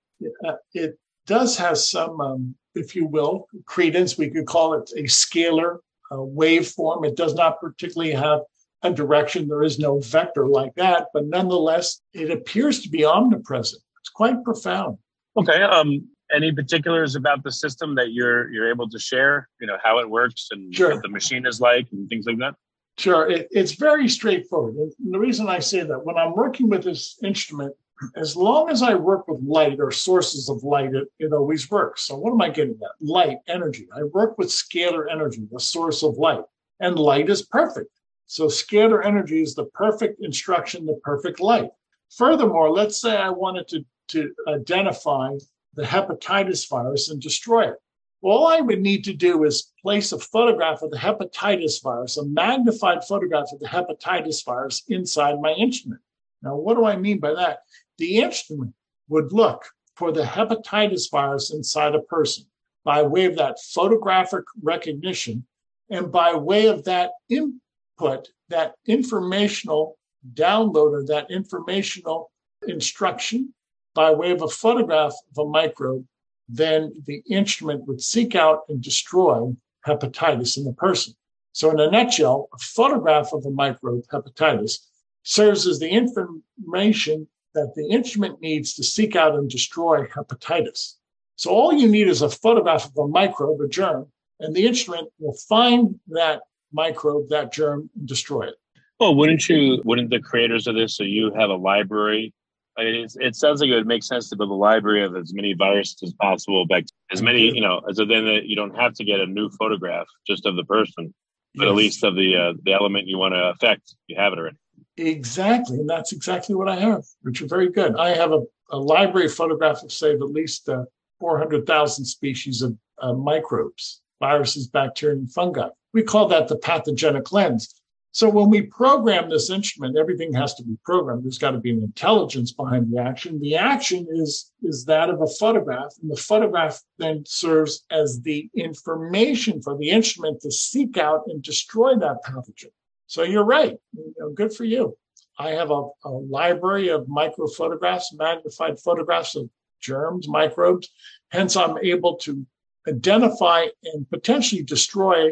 uh, 0.46 0.54
it 0.74 0.98
does 1.28 1.58
have 1.58 1.78
some, 1.78 2.20
um, 2.22 2.56
if 2.76 2.96
you 2.96 3.06
will, 3.06 3.48
credence. 3.66 4.18
We 4.18 4.30
could 4.30 4.46
call 4.46 4.74
it 4.74 4.90
a 4.96 5.04
scalar 5.04 5.78
uh, 6.12 6.16
waveform. 6.16 7.06
It 7.06 7.16
does 7.16 7.34
not 7.34 7.60
particularly 7.60 8.14
have 8.14 8.42
a 8.84 8.92
direction. 8.92 9.48
There 9.48 9.64
is 9.64 9.80
no 9.80 10.00
vector 10.00 10.48
like 10.48 10.74
that, 10.76 11.08
but 11.14 11.26
nonetheless, 11.28 12.02
it 12.14 12.32
appears 12.32 12.82
to 12.82 12.90
be 12.90 13.06
omnipresent. 13.06 13.82
It's 14.02 14.10
quite 14.10 14.44
profound. 14.44 14.98
Okay. 15.38 15.62
Um, 15.62 16.08
any 16.34 16.52
particulars 16.52 17.16
about 17.16 17.44
the 17.44 17.52
system 17.52 17.96
that 17.96 18.14
you're 18.14 18.52
you're 18.52 18.70
able 18.70 18.90
to 18.90 19.00
share? 19.00 19.50
You 19.60 19.68
know 19.68 19.78
how 19.84 20.00
it 20.00 20.10
works 20.10 20.48
and 20.52 20.74
sure. 20.74 20.94
what 20.94 21.02
the 21.02 21.10
machine 21.10 21.46
is 21.46 21.60
like 21.60 21.88
and 21.92 22.10
things 22.10 22.26
like 22.26 22.38
that. 22.40 22.56
Sure, 22.98 23.30
it, 23.30 23.48
it's 23.52 23.74
very 23.74 24.08
straightforward. 24.08 24.76
And 24.76 24.94
the 25.14 25.20
reason 25.20 25.50
I 25.50 25.60
say 25.60 25.82
that 25.82 26.06
when 26.06 26.18
I'm 26.18 26.36
working 26.36 26.70
with 26.70 26.84
this 26.84 27.18
instrument, 27.24 27.76
as 28.16 28.36
long 28.36 28.70
as 28.70 28.82
I 28.82 28.96
work 28.96 29.28
with 29.28 29.42
light 29.44 29.80
or 29.80 29.92
sources 29.92 30.50
of 30.50 30.64
light, 30.64 30.94
it, 30.94 31.08
it 31.20 31.34
always 31.34 31.70
works. 31.70 32.04
So 32.04 32.18
what 32.18 32.32
am 32.32 32.42
I 32.42 32.50
getting 32.50 32.80
at? 32.84 32.92
Light, 33.00 33.38
energy. 33.48 33.88
I 33.96 34.04
work 34.04 34.38
with 34.38 34.50
scalar 34.50 35.06
energy, 35.12 35.48
the 35.52 35.60
source 35.60 36.04
of 36.04 36.18
light, 36.18 36.44
and 36.80 36.98
light 36.98 37.30
is 37.30 37.44
perfect. 37.44 37.92
So 38.26 38.48
scalar 38.48 39.06
energy 39.06 39.42
is 39.42 39.56
the 39.56 39.66
perfect 39.66 40.22
instruction, 40.24 40.86
the 40.86 41.00
perfect 41.04 41.40
light. 41.40 41.70
Furthermore, 42.18 42.72
let's 42.72 43.00
say 43.00 43.16
I 43.16 43.30
wanted 43.30 43.68
to, 43.70 43.86
to 44.10 44.34
identify 44.48 45.38
the 45.76 45.84
hepatitis 45.84 46.68
virus 46.70 47.10
and 47.10 47.22
destroy 47.22 47.70
it. 47.70 47.78
All 48.24 48.48
I 48.48 48.62
would 48.62 48.82
need 48.82 49.04
to 49.06 49.13
do 49.13 49.44
is 49.46 49.72
place 49.82 50.12
a 50.12 50.20
photograph 50.20 50.84
of 50.84 50.92
the 50.92 50.98
hepatitis 50.98 51.81
virus, 51.81 52.18
a 52.18 52.25
magnified 52.25 53.03
photograph 53.03 53.48
of 53.51 53.60
the 53.60 53.68
hepatitis 53.68 54.46
virus 54.46 54.84
inside 54.88 55.42
my 55.42 55.53
instrument. 55.53 56.01
Now, 56.44 56.55
what 56.55 56.75
do 56.75 56.86
I 56.86 56.98
mean 56.98 57.20
by 57.20 57.34
that? 57.34 57.60
The 57.98 58.20
instrument 58.20 58.74
would 59.10 59.34
look 59.34 59.66
for 59.96 60.12
the 60.12 60.24
hepatitis 60.24 61.10
virus 61.10 61.51
inside 61.51 61.96
a 61.96 62.01
person 62.01 62.46
by 62.84 63.01
way 63.01 63.25
of 63.25 63.38
that 63.38 63.60
photographic 63.60 64.44
recognition 64.62 65.46
and 65.90 66.12
by 66.12 66.34
way 66.34 66.68
of 66.68 66.84
that 66.86 67.12
input, 67.29 68.29
that 68.50 68.75
informational 68.88 69.98
download 70.34 70.94
or 70.94 71.05
that 71.05 71.29
informational 71.29 72.31
instruction 72.68 73.53
by 73.94 74.12
way 74.12 74.31
of 74.31 74.42
a 74.42 74.48
photograph 74.48 75.14
of 75.31 75.46
a 75.46 75.50
microbe, 75.50 76.05
then 76.50 76.94
the 77.06 77.24
instrument 77.30 77.88
would 77.88 78.01
seek 78.01 78.36
out 78.36 78.62
and 78.70 78.82
destroy 78.82 79.51
hepatitis 79.86 80.58
in 80.58 80.64
the 80.64 80.74
person. 80.74 81.14
So, 81.54 81.70
in 81.72 81.80
a 81.80 81.92
nutshell, 81.92 82.48
a 82.54 82.58
photograph 82.58 83.34
of 83.34 83.46
a 83.46 83.51
microbe, 83.51 84.06
hepatitis, 84.12 84.77
serves 85.24 85.68
as 85.68 85.80
the 85.80 85.90
information 85.90 87.27
that 87.54 87.74
the 87.75 87.90
instrument 87.90 88.42
needs 88.42 88.74
to 88.75 88.84
seek 88.84 89.16
out 89.16 89.36
and 89.36 89.50
destroy 89.50 90.06
hepatitis. 90.06 90.96
So, 91.36 91.51
all 91.51 91.74
you 91.74 91.88
need 91.88 92.08
is 92.08 92.22
a 92.22 92.30
photograph 92.30 92.86
of 92.86 92.98
a 92.98 93.08
microbe, 93.08 93.60
a 93.62 93.68
germ, 93.68 94.08
and 94.40 94.56
the 94.56 94.66
instrument 94.66 95.10
will 95.20 95.38
find 95.50 96.00
that 96.08 96.42
microbe, 96.72 97.30
that 97.30 97.51
germ, 97.51 97.90
and 97.96 98.08
destroy 98.08 98.44
it. 98.44 98.56
Well, 99.00 99.16
wouldn't 99.16 99.50
you? 99.50 99.82
Wouldn't 99.84 100.10
the 100.10 100.20
creators 100.20 100.68
of 100.68 100.75
this, 100.75 100.96
so 100.96 101.04
you 101.04 101.34
have 101.36 101.50
a 101.50 101.56
library? 101.56 102.34
I 102.81 102.83
mean, 102.85 103.07
it 103.15 103.35
sounds 103.35 103.61
like 103.61 103.70
it 103.70 103.75
would 103.75 103.85
make 103.85 104.03
sense 104.03 104.29
to 104.29 104.35
build 104.35 104.50
a 104.50 104.55
library 104.55 105.03
of 105.03 105.15
as 105.15 105.33
many 105.33 105.53
viruses 105.53 106.01
as 106.01 106.13
possible, 106.13 106.65
back 106.65 106.85
as 107.11 107.22
many, 107.22 107.53
you 107.53 107.61
know, 107.61 107.79
so 107.94 108.05
then 108.05 108.25
you 108.44 108.55
don't 108.55 108.75
have 108.75 108.94
to 108.96 109.03
get 109.03 109.20
a 109.20 109.27
new 109.27 109.51
photograph 109.51 110.07
just 110.25 110.48
of 110.48 110.55
the 110.55 110.63
person, 110.65 111.13
but 111.53 111.65
yes. 111.65 111.70
at 111.70 111.75
least 111.75 112.03
of 112.03 112.15
the 112.15 112.35
uh, 112.35 112.53
the 112.63 112.74
element 112.74 113.07
you 113.07 113.20
want 113.20 113.33
to 113.35 113.44
affect. 113.50 113.94
You 114.07 114.15
have 114.17 114.33
it 114.33 114.39
already. 114.39 114.57
Exactly, 114.98 115.77
and 115.77 115.89
that's 115.89 116.11
exactly 116.11 116.55
what 116.55 116.70
I 116.70 116.75
have, 116.75 117.03
which 117.22 117.41
Richard. 117.41 117.50
Very 117.50 117.70
good. 117.70 117.96
I 117.98 118.09
have 118.15 118.31
a, 118.31 118.41
a 118.72 118.77
library 118.77 119.29
photograph 119.29 119.83
of, 119.83 119.91
say, 119.91 120.13
at 120.13 120.20
least 120.22 120.67
uh, 120.67 120.85
four 121.20 121.37
hundred 121.37 121.67
thousand 121.67 122.05
species 122.05 122.61
of 122.61 122.75
uh, 123.00 123.13
microbes, 123.13 124.01
viruses, 124.20 124.67
bacteria, 124.67 125.17
and 125.17 125.31
fungi. 125.31 125.70
We 125.94 126.03
call 126.03 126.27
that 126.29 126.48
the 126.48 126.57
pathogenic 126.57 127.31
lens. 127.31 127.80
So 128.14 128.30
when 128.30 128.50
we 128.50 128.64
program 128.64 129.30
this 129.30 129.50
instrument, 129.50 129.98
everything 129.98 130.34
has 130.34 130.54
to 130.56 130.64
be 130.64 130.78
programmed. 130.84 131.24
There's 131.24 131.38
got 131.38 131.52
to 131.52 131.60
be 131.60 131.72
an 131.72 131.82
intelligence 131.82 132.52
behind 132.52 132.92
the 132.92 133.00
action. 133.02 133.40
The 133.40 133.56
action 133.56 134.06
is, 134.12 134.52
is 134.62 134.84
that 134.86 135.10
of 135.10 135.22
a 135.22 135.28
photograph, 135.28 135.94
and 136.02 136.12
the 136.12 136.18
photograph 136.18 136.82
then 136.98 137.24
serves 137.26 137.86
as 137.90 138.20
the 138.22 138.50
information 138.54 139.62
for 139.62 139.78
the 139.78 139.90
instrument 139.90 140.42
to 140.42 140.52
seek 140.52 140.98
out 140.98 141.22
and 141.28 141.42
destroy 141.42 141.96
that 141.96 142.18
pathogen. 142.26 142.72
So 143.08 143.24
you're 143.24 143.46
right. 143.46 143.78
You 143.94 144.14
know, 144.20 144.30
good 144.32 144.54
for 144.54 144.66
you. 144.66 144.98
I 145.40 145.52
have 145.52 145.72
a, 145.72 145.88
a 146.04 146.10
library 146.10 146.90
of 146.90 147.08
microphotographs, 147.08 148.14
magnified 148.14 148.78
photographs 148.80 149.36
of 149.36 149.50
germs, 149.80 150.28
microbes. 150.28 150.90
Hence, 151.30 151.56
I'm 151.56 151.78
able 151.78 152.18
to 152.18 152.46
identify 152.88 153.68
and 153.86 154.10
potentially 154.10 154.64
destroy 154.64 155.32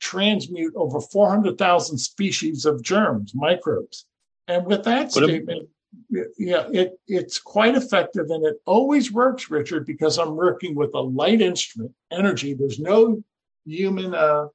transmute 0.00 0.74
over 0.76 1.00
400,000 1.00 1.98
species 1.98 2.64
of 2.64 2.82
germs, 2.82 3.34
microbes. 3.34 4.06
And 4.46 4.66
with 4.66 4.84
that 4.84 5.12
statement, 5.12 5.68
yeah, 6.10 6.68
it, 6.72 6.98
it's 7.06 7.38
quite 7.38 7.74
effective 7.74 8.26
and 8.30 8.44
it 8.44 8.56
always 8.66 9.12
works, 9.12 9.50
Richard, 9.50 9.86
because 9.86 10.18
I'm 10.18 10.36
working 10.36 10.74
with 10.74 10.94
a 10.94 11.00
light 11.00 11.40
instrument, 11.40 11.92
energy. 12.10 12.54
There's 12.54 12.78
no 12.78 13.22
human, 13.64 14.14
uh, 14.14 14.46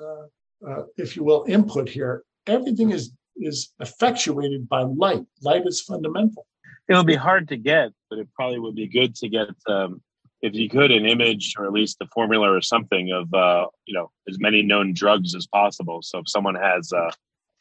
uh, 0.00 0.66
uh, 0.66 0.82
if 0.96 1.16
you 1.16 1.24
will, 1.24 1.44
input 1.48 1.88
here. 1.88 2.22
Everything 2.46 2.90
is 2.90 3.12
is 3.36 3.72
effectuated 3.80 4.68
by 4.68 4.82
light. 4.82 5.24
Light 5.40 5.66
is 5.66 5.80
fundamental. 5.80 6.46
It'll 6.88 7.04
be 7.04 7.14
hard 7.14 7.48
to 7.48 7.56
get, 7.56 7.92
but 8.10 8.18
it 8.18 8.28
probably 8.34 8.58
would 8.58 8.74
be 8.74 8.88
good 8.88 9.14
to 9.16 9.28
get 9.28 9.48
um, 9.66 10.02
if 10.42 10.54
you 10.54 10.68
could 10.68 10.90
an 10.90 11.06
image 11.06 11.54
or 11.56 11.64
at 11.64 11.72
least 11.72 11.98
a 12.00 12.06
formula 12.06 12.52
or 12.52 12.60
something 12.60 13.12
of 13.12 13.32
uh, 13.32 13.66
you 13.86 13.94
know 13.94 14.10
as 14.28 14.38
many 14.38 14.62
known 14.62 14.92
drugs 14.92 15.34
as 15.34 15.46
possible. 15.46 16.02
So 16.02 16.18
if 16.18 16.28
someone 16.28 16.56
has 16.56 16.92
uh, 16.92 17.10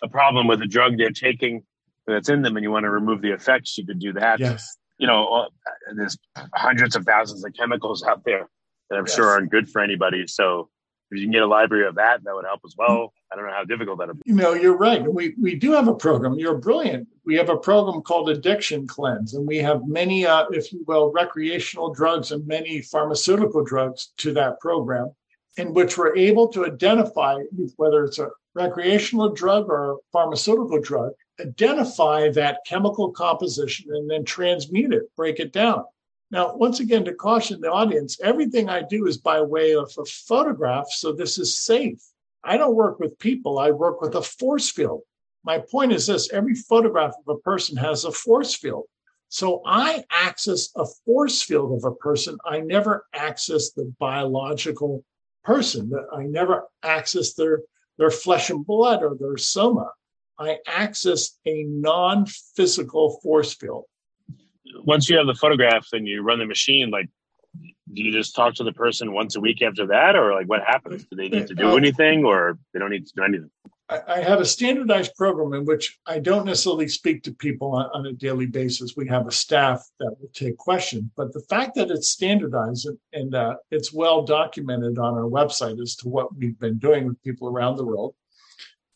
a 0.03 0.09
problem 0.09 0.47
with 0.47 0.61
a 0.61 0.67
drug 0.67 0.97
they're 0.97 1.11
taking 1.11 1.63
that's 2.07 2.29
in 2.29 2.41
them 2.41 2.57
and 2.57 2.63
you 2.63 2.71
want 2.71 2.83
to 2.83 2.89
remove 2.89 3.21
the 3.21 3.31
effects 3.31 3.77
you 3.77 3.85
could 3.85 3.99
do 3.99 4.13
that. 4.13 4.39
Yes. 4.39 4.77
You 4.97 5.07
know 5.07 5.27
uh, 5.27 5.45
there's 5.95 6.17
hundreds 6.55 6.95
of 6.95 7.05
thousands 7.05 7.45
of 7.45 7.53
chemicals 7.53 8.03
out 8.03 8.23
there 8.25 8.49
that 8.89 8.97
i'm 8.97 9.05
yes. 9.05 9.15
sure 9.15 9.27
aren't 9.27 9.51
good 9.51 9.69
for 9.69 9.81
anybody. 9.81 10.27
So 10.27 10.69
if 11.11 11.19
you 11.19 11.25
can 11.25 11.31
get 11.31 11.41
a 11.41 11.47
library 11.47 11.85
of 11.85 11.95
that, 11.95 12.23
that 12.23 12.33
would 12.33 12.45
help 12.45 12.61
as 12.65 12.75
well. 12.77 13.13
I 13.31 13.35
don't 13.35 13.45
know 13.45 13.53
how 13.53 13.65
difficult 13.65 13.99
that'll 13.99 14.15
be. 14.15 14.21
You 14.25 14.35
know, 14.35 14.53
you're 14.53 14.77
right. 14.77 15.01
We 15.13 15.35
we 15.39 15.55
do 15.55 15.71
have 15.73 15.87
a 15.87 15.93
program. 15.93 16.35
You're 16.35 16.57
brilliant. 16.57 17.07
We 17.25 17.35
have 17.35 17.49
a 17.49 17.57
program 17.57 18.01
called 18.01 18.29
Addiction 18.29 18.87
Cleanse, 18.87 19.33
and 19.33 19.45
we 19.45 19.57
have 19.57 19.85
many, 19.85 20.25
uh, 20.25 20.45
if 20.51 20.71
you 20.71 20.83
will, 20.87 21.11
recreational 21.11 21.93
drugs 21.93 22.31
and 22.31 22.47
many 22.47 22.81
pharmaceutical 22.81 23.63
drugs 23.63 24.13
to 24.17 24.33
that 24.33 24.59
program, 24.59 25.11
in 25.57 25.73
which 25.73 25.97
we're 25.97 26.15
able 26.15 26.47
to 26.49 26.65
identify 26.65 27.37
whether 27.75 28.05
it's 28.05 28.19
a 28.19 28.29
recreational 28.53 29.29
drug 29.29 29.69
or 29.69 29.93
a 29.93 29.95
pharmaceutical 30.11 30.79
drug, 30.81 31.11
identify 31.39 32.29
that 32.29 32.59
chemical 32.65 33.11
composition 33.11 33.91
and 33.93 34.09
then 34.09 34.23
transmute 34.23 34.93
it, 34.93 35.03
break 35.15 35.39
it 35.39 35.51
down. 35.51 35.83
Now, 36.31 36.55
once 36.55 36.79
again, 36.79 37.03
to 37.05 37.13
caution 37.13 37.59
the 37.59 37.69
audience, 37.69 38.17
everything 38.21 38.69
I 38.69 38.83
do 38.83 39.05
is 39.05 39.17
by 39.17 39.41
way 39.41 39.75
of 39.75 39.93
a 39.97 40.05
photograph, 40.05 40.89
so 40.89 41.11
this 41.11 41.37
is 41.37 41.57
safe. 41.57 42.01
I 42.41 42.55
don't 42.55 42.75
work 42.75 42.99
with 42.99 43.19
people, 43.19 43.59
I 43.59 43.71
work 43.71 44.01
with 44.01 44.15
a 44.15 44.21
force 44.21 44.71
field. 44.71 45.01
My 45.43 45.59
point 45.59 45.91
is 45.91 46.07
this 46.07 46.31
every 46.31 46.55
photograph 46.55 47.13
of 47.27 47.35
a 47.35 47.39
person 47.39 47.75
has 47.77 48.05
a 48.05 48.11
force 48.13 48.55
field. 48.55 48.85
So 49.27 49.61
I 49.65 50.05
access 50.09 50.69
a 50.75 50.85
force 51.05 51.41
field 51.41 51.77
of 51.77 51.83
a 51.83 51.95
person. 51.95 52.37
I 52.45 52.59
never 52.61 53.05
access 53.13 53.71
the 53.71 53.93
biological 53.99 55.03
person. 55.43 55.91
I 56.13 56.23
never 56.23 56.67
access 56.83 57.33
their, 57.33 57.61
their 57.97 58.11
flesh 58.11 58.49
and 58.49 58.65
blood 58.65 59.03
or 59.03 59.15
their 59.19 59.37
soma. 59.37 59.89
I 60.39 60.59
access 60.65 61.37
a 61.45 61.63
non 61.63 62.25
physical 62.25 63.19
force 63.21 63.53
field 63.53 63.85
once 64.83 65.09
you 65.09 65.17
have 65.17 65.27
the 65.27 65.35
photograph 65.35 65.87
and 65.93 66.07
you 66.07 66.21
run 66.21 66.39
the 66.39 66.45
machine, 66.45 66.89
like, 66.89 67.09
do 67.93 68.03
you 68.03 68.11
just 68.11 68.35
talk 68.35 68.53
to 68.55 68.63
the 68.63 68.71
person 68.71 69.13
once 69.13 69.35
a 69.35 69.39
week 69.39 69.61
after 69.61 69.85
that, 69.87 70.15
or 70.15 70.33
like 70.33 70.47
what 70.47 70.63
happens? 70.63 71.05
Do 71.05 71.17
they 71.17 71.27
need 71.27 71.47
to 71.47 71.55
do 71.55 71.71
uh, 71.71 71.75
anything, 71.75 72.23
or 72.23 72.57
they 72.73 72.79
don't 72.79 72.91
need 72.91 73.05
to 73.07 73.13
do 73.15 73.23
anything? 73.23 73.49
I 74.07 74.21
have 74.21 74.39
a 74.39 74.45
standardized 74.45 75.15
program 75.15 75.53
in 75.53 75.65
which 75.65 75.99
I 76.07 76.19
don't 76.19 76.45
necessarily 76.45 76.87
speak 76.87 77.23
to 77.23 77.33
people 77.33 77.73
on, 77.73 78.05
a 78.05 78.13
daily 78.13 78.45
basis. 78.45 78.95
We 78.95 79.05
have 79.09 79.27
a 79.27 79.31
staff 79.31 79.85
that 79.99 80.15
will 80.17 80.29
take 80.33 80.57
questions, 80.57 81.09
but 81.17 81.33
the 81.33 81.43
fact 81.49 81.75
that 81.75 81.91
it's 81.91 82.07
standardized 82.07 82.85
and, 82.85 82.97
and 83.11 83.35
uh, 83.35 83.55
it's 83.69 83.91
well 83.91 84.23
documented 84.23 84.97
on 84.97 85.15
our 85.15 85.29
website 85.29 85.81
as 85.81 85.97
to 85.97 86.07
what 86.07 86.33
we've 86.37 86.57
been 86.57 86.77
doing 86.77 87.05
with 87.05 87.21
people 87.21 87.49
around 87.49 87.75
the 87.75 87.85
world, 87.85 88.15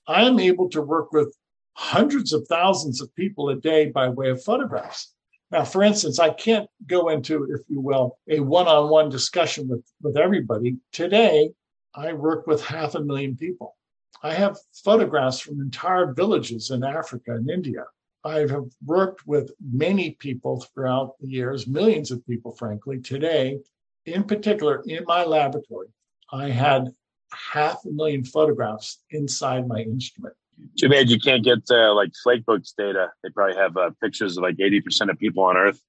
I 0.08 0.24
am 0.24 0.40
able 0.40 0.70
to 0.70 0.82
work 0.82 1.12
with 1.12 1.36
hundreds 1.74 2.32
of 2.32 2.48
thousands 2.48 3.02
of 3.02 3.14
people 3.16 3.50
a 3.50 3.56
day 3.56 3.88
by 3.88 4.08
way 4.08 4.30
of 4.30 4.42
photographs. 4.42 5.14
Now, 5.56 5.64
for 5.64 5.84
instance, 5.84 6.20
I 6.20 6.32
can't 6.32 6.70
go 6.86 7.08
into, 7.08 7.46
if 7.46 7.62
you 7.70 7.80
will, 7.80 8.18
a 8.28 8.42
one 8.42 8.68
on 8.68 8.90
one 8.90 9.08
discussion 9.08 9.70
with, 9.70 9.90
with 10.02 10.18
everybody. 10.18 10.76
Today, 10.92 11.52
I 11.96 12.12
work 12.12 12.46
with 12.46 12.62
half 12.62 12.96
a 12.96 13.00
million 13.02 13.38
people. 13.38 13.78
I 14.22 14.34
have 14.34 14.58
photographs 14.84 15.40
from 15.40 15.62
entire 15.62 16.14
villages 16.14 16.72
in 16.72 16.84
Africa 16.84 17.36
and 17.36 17.50
India. 17.50 17.86
I 18.26 18.40
have 18.40 18.66
worked 18.86 19.26
with 19.26 19.54
many 19.72 20.12
people 20.20 20.60
throughout 20.60 21.14
the 21.22 21.30
years, 21.30 21.68
millions 21.68 22.12
of 22.12 22.28
people, 22.28 22.52
frankly. 22.52 23.00
Today, 23.00 23.60
in 24.06 24.26
particular, 24.26 24.84
in 24.86 25.06
my 25.06 25.24
laboratory, 25.24 25.88
I 26.34 26.50
had 26.50 26.94
half 27.32 27.80
a 27.86 27.92
million 27.92 28.26
photographs 28.26 29.02
inside 29.12 29.70
my 29.70 29.80
instrument. 29.80 30.36
Too 30.78 30.90
bad 30.90 31.10
you 31.10 31.20
can't 31.20 31.44
get 31.44 31.60
uh, 31.70 31.94
like 31.94 32.12
Flakebooks 32.26 32.74
data. 32.78 33.12
They 33.24 33.30
probably 33.30 33.56
have 33.56 33.76
uh, 33.78 33.92
pictures 34.02 34.38
of 34.38 34.44
like 34.44 34.60
eighty 34.60 34.82
percent 34.82 35.10
of 35.10 35.20
people 35.20 35.44
on 35.44 35.58
Earth, 35.58 35.82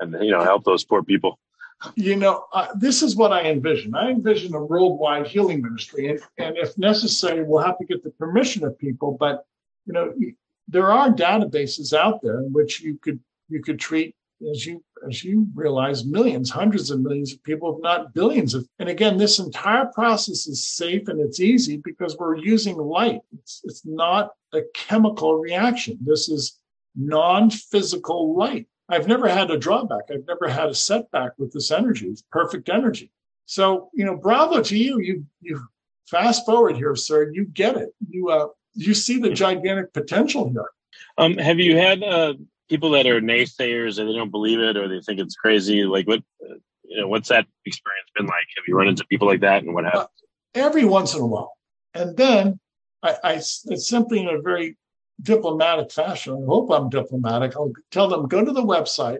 and 0.00 0.12
you 0.24 0.30
know 0.30 0.42
help 0.42 0.64
those 0.64 0.84
poor 0.84 1.02
people. 1.02 1.38
You 1.94 2.16
know, 2.16 2.44
uh, 2.52 2.68
this 2.74 3.02
is 3.02 3.16
what 3.16 3.32
I 3.32 3.42
envision. 3.42 3.94
I 3.94 4.10
envision 4.10 4.54
a 4.54 4.62
worldwide 4.62 5.26
healing 5.26 5.62
ministry, 5.62 6.08
and, 6.08 6.20
and 6.38 6.56
if 6.58 6.76
necessary, 6.76 7.42
we'll 7.42 7.62
have 7.64 7.78
to 7.78 7.86
get 7.86 8.02
the 8.02 8.10
permission 8.10 8.64
of 8.64 8.78
people. 8.78 9.16
But 9.18 9.46
you 9.86 9.92
know, 9.92 10.12
there 10.68 10.92
are 10.92 11.10
databases 11.10 11.92
out 11.92 12.20
there 12.22 12.38
in 12.42 12.52
which 12.52 12.80
you 12.80 12.98
could 12.98 13.20
you 13.48 13.62
could 13.62 13.78
treat 13.78 14.14
as 14.50 14.66
you 14.66 14.82
as 15.08 15.24
you 15.24 15.46
realize, 15.54 16.04
millions, 16.04 16.50
hundreds 16.50 16.90
of 16.90 17.00
millions 17.00 17.32
of 17.32 17.42
people, 17.42 17.76
if 17.76 17.82
not 17.82 18.12
billions 18.14 18.54
of. 18.54 18.68
And 18.78 18.88
again, 18.88 19.16
this 19.16 19.38
entire 19.38 19.86
process 19.86 20.46
is 20.46 20.66
safe 20.66 21.08
and 21.08 21.20
it's 21.20 21.40
easy 21.40 21.78
because 21.78 22.16
we're 22.18 22.36
using 22.36 22.76
light. 22.76 23.20
It's, 23.32 23.62
it's 23.64 23.86
not 23.86 24.32
a 24.52 24.60
chemical 24.74 25.36
reaction. 25.36 25.98
This 26.02 26.28
is 26.28 26.58
non-physical 26.96 28.36
light. 28.36 28.66
I've 28.88 29.08
never 29.08 29.28
had 29.28 29.50
a 29.50 29.58
drawback. 29.58 30.04
I've 30.10 30.26
never 30.26 30.48
had 30.48 30.68
a 30.68 30.74
setback 30.74 31.32
with 31.38 31.52
this 31.52 31.70
energy. 31.70 32.08
It's 32.08 32.24
perfect 32.30 32.68
energy. 32.68 33.10
So, 33.46 33.90
you 33.94 34.04
know, 34.04 34.16
bravo 34.16 34.62
to 34.62 34.76
you. 34.76 34.98
You 35.00 35.26
you 35.40 35.60
fast 36.08 36.44
forward 36.44 36.76
here, 36.76 36.94
sir. 36.96 37.30
You 37.32 37.46
get 37.46 37.76
it. 37.76 37.94
You 38.08 38.28
uh 38.28 38.48
you 38.74 38.94
see 38.94 39.18
the 39.18 39.30
gigantic 39.30 39.92
potential 39.92 40.48
here. 40.50 40.70
Um, 41.18 41.36
have 41.38 41.58
you 41.58 41.76
had 41.76 42.02
uh, 42.02 42.34
people 42.70 42.90
that 42.90 43.06
are 43.06 43.20
naysayers 43.20 43.98
and 43.98 44.08
they 44.08 44.14
don't 44.14 44.30
believe 44.30 44.60
it 44.60 44.76
or 44.76 44.88
they 44.88 45.00
think 45.00 45.18
it's 45.18 45.34
crazy 45.34 45.82
like 45.82 46.06
what 46.06 46.22
you 46.84 47.00
know 47.00 47.08
what's 47.08 47.28
that 47.28 47.46
experience 47.66 48.08
been 48.16 48.26
like? 48.26 48.46
Have 48.56 48.64
you 48.66 48.76
run 48.76 48.88
into 48.88 49.04
people 49.06 49.28
like 49.28 49.40
that 49.40 49.62
and 49.62 49.74
what 49.74 49.84
happens 49.84 50.04
uh, 50.04 50.08
every 50.54 50.84
once 50.84 51.14
in 51.14 51.20
a 51.20 51.26
while. 51.26 51.52
And 51.94 52.16
then 52.16 52.58
I, 53.02 53.16
I 53.22 53.32
it's 53.34 53.88
simply 53.88 54.20
in 54.20 54.28
a 54.28 54.40
very 54.40 54.76
diplomatic 55.22 55.92
fashion. 55.92 56.34
I 56.34 56.46
hope 56.46 56.70
i'm 56.70 56.88
diplomatic. 56.88 57.56
I'll 57.56 57.72
tell 57.90 58.08
them 58.08 58.28
go 58.28 58.44
to 58.44 58.52
the 58.52 58.64
website 58.64 59.18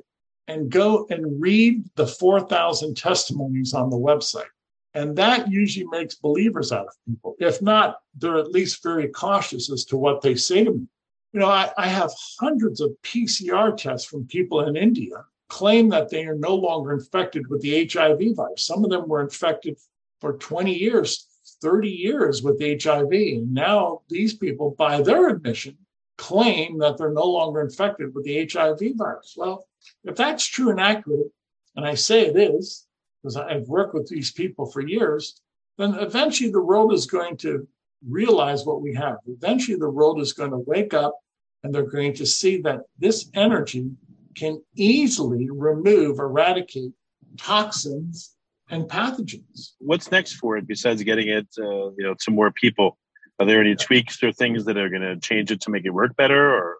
and 0.48 0.70
go 0.70 1.06
and 1.10 1.40
read 1.40 1.84
the 1.96 2.06
4000 2.06 2.96
testimonies 2.96 3.74
on 3.74 3.90
the 3.90 3.96
website. 3.96 4.52
And 4.94 5.14
that 5.16 5.48
usually 5.48 5.86
makes 5.86 6.16
believers 6.16 6.72
out 6.72 6.86
of 6.86 6.94
people. 7.06 7.36
If 7.38 7.60
not 7.60 7.98
they're 8.16 8.38
at 8.38 8.50
least 8.50 8.82
very 8.82 9.08
cautious 9.08 9.70
as 9.70 9.84
to 9.86 9.96
what 9.96 10.22
they 10.22 10.34
say 10.34 10.64
to 10.64 10.72
me 10.72 10.86
you 11.32 11.40
know, 11.40 11.48
I, 11.48 11.70
I 11.76 11.86
have 11.86 12.10
hundreds 12.40 12.80
of 12.80 12.96
PCR 13.02 13.76
tests 13.76 14.08
from 14.08 14.26
people 14.26 14.60
in 14.66 14.76
India 14.76 15.24
claim 15.48 15.88
that 15.90 16.08
they 16.08 16.24
are 16.24 16.36
no 16.36 16.54
longer 16.54 16.92
infected 16.92 17.48
with 17.48 17.60
the 17.60 17.88
HIV 17.92 18.36
virus. 18.36 18.66
Some 18.66 18.84
of 18.84 18.90
them 18.90 19.08
were 19.08 19.20
infected 19.20 19.76
for 20.20 20.34
20 20.34 20.72
years, 20.72 21.26
30 21.60 21.88
years 21.88 22.42
with 22.42 22.60
HIV. 22.60 23.12
And 23.12 23.52
now 23.52 24.02
these 24.08 24.34
people, 24.34 24.74
by 24.78 25.02
their 25.02 25.28
admission, 25.28 25.76
claim 26.16 26.78
that 26.78 26.98
they're 26.98 27.12
no 27.12 27.24
longer 27.24 27.60
infected 27.60 28.14
with 28.14 28.24
the 28.24 28.48
HIV 28.50 28.96
virus. 28.96 29.34
Well, 29.36 29.66
if 30.04 30.16
that's 30.16 30.44
true 30.44 30.70
and 30.70 30.80
accurate, 30.80 31.32
and 31.76 31.86
I 31.86 31.94
say 31.94 32.26
it 32.26 32.36
is, 32.36 32.86
because 33.22 33.36
I've 33.36 33.68
worked 33.68 33.94
with 33.94 34.08
these 34.08 34.30
people 34.30 34.66
for 34.66 34.80
years, 34.80 35.40
then 35.78 35.94
eventually 35.94 36.50
the 36.50 36.62
world 36.62 36.92
is 36.92 37.06
going 37.06 37.36
to 37.38 37.66
realize 38.08 38.64
what 38.64 38.82
we 38.82 38.94
have. 38.94 39.16
Eventually, 39.26 39.76
the 39.76 39.90
world 39.90 40.20
is 40.20 40.32
going 40.32 40.50
to 40.50 40.58
wake 40.58 40.94
up 40.94 41.14
and 41.62 41.74
they're 41.74 41.82
going 41.82 42.14
to 42.14 42.26
see 42.26 42.60
that 42.62 42.80
this 42.98 43.30
energy 43.34 43.90
can 44.34 44.62
easily 44.76 45.48
remove, 45.50 46.18
eradicate 46.18 46.92
toxins 47.36 48.34
and 48.70 48.84
pathogens. 48.84 49.72
What's 49.78 50.10
next 50.10 50.34
for 50.34 50.56
it 50.56 50.66
besides 50.66 51.02
getting 51.02 51.28
it, 51.28 51.48
uh, 51.58 51.90
you 51.90 51.96
know, 51.98 52.14
to 52.20 52.30
more 52.30 52.50
people? 52.52 52.96
Are 53.38 53.46
there 53.46 53.60
any 53.60 53.74
tweaks 53.74 54.22
or 54.22 54.32
things 54.32 54.64
that 54.66 54.76
are 54.76 54.88
going 54.88 55.02
to 55.02 55.16
change 55.18 55.50
it 55.50 55.60
to 55.62 55.70
make 55.70 55.86
it 55.86 55.90
work 55.90 56.14
better, 56.16 56.54
or, 56.54 56.78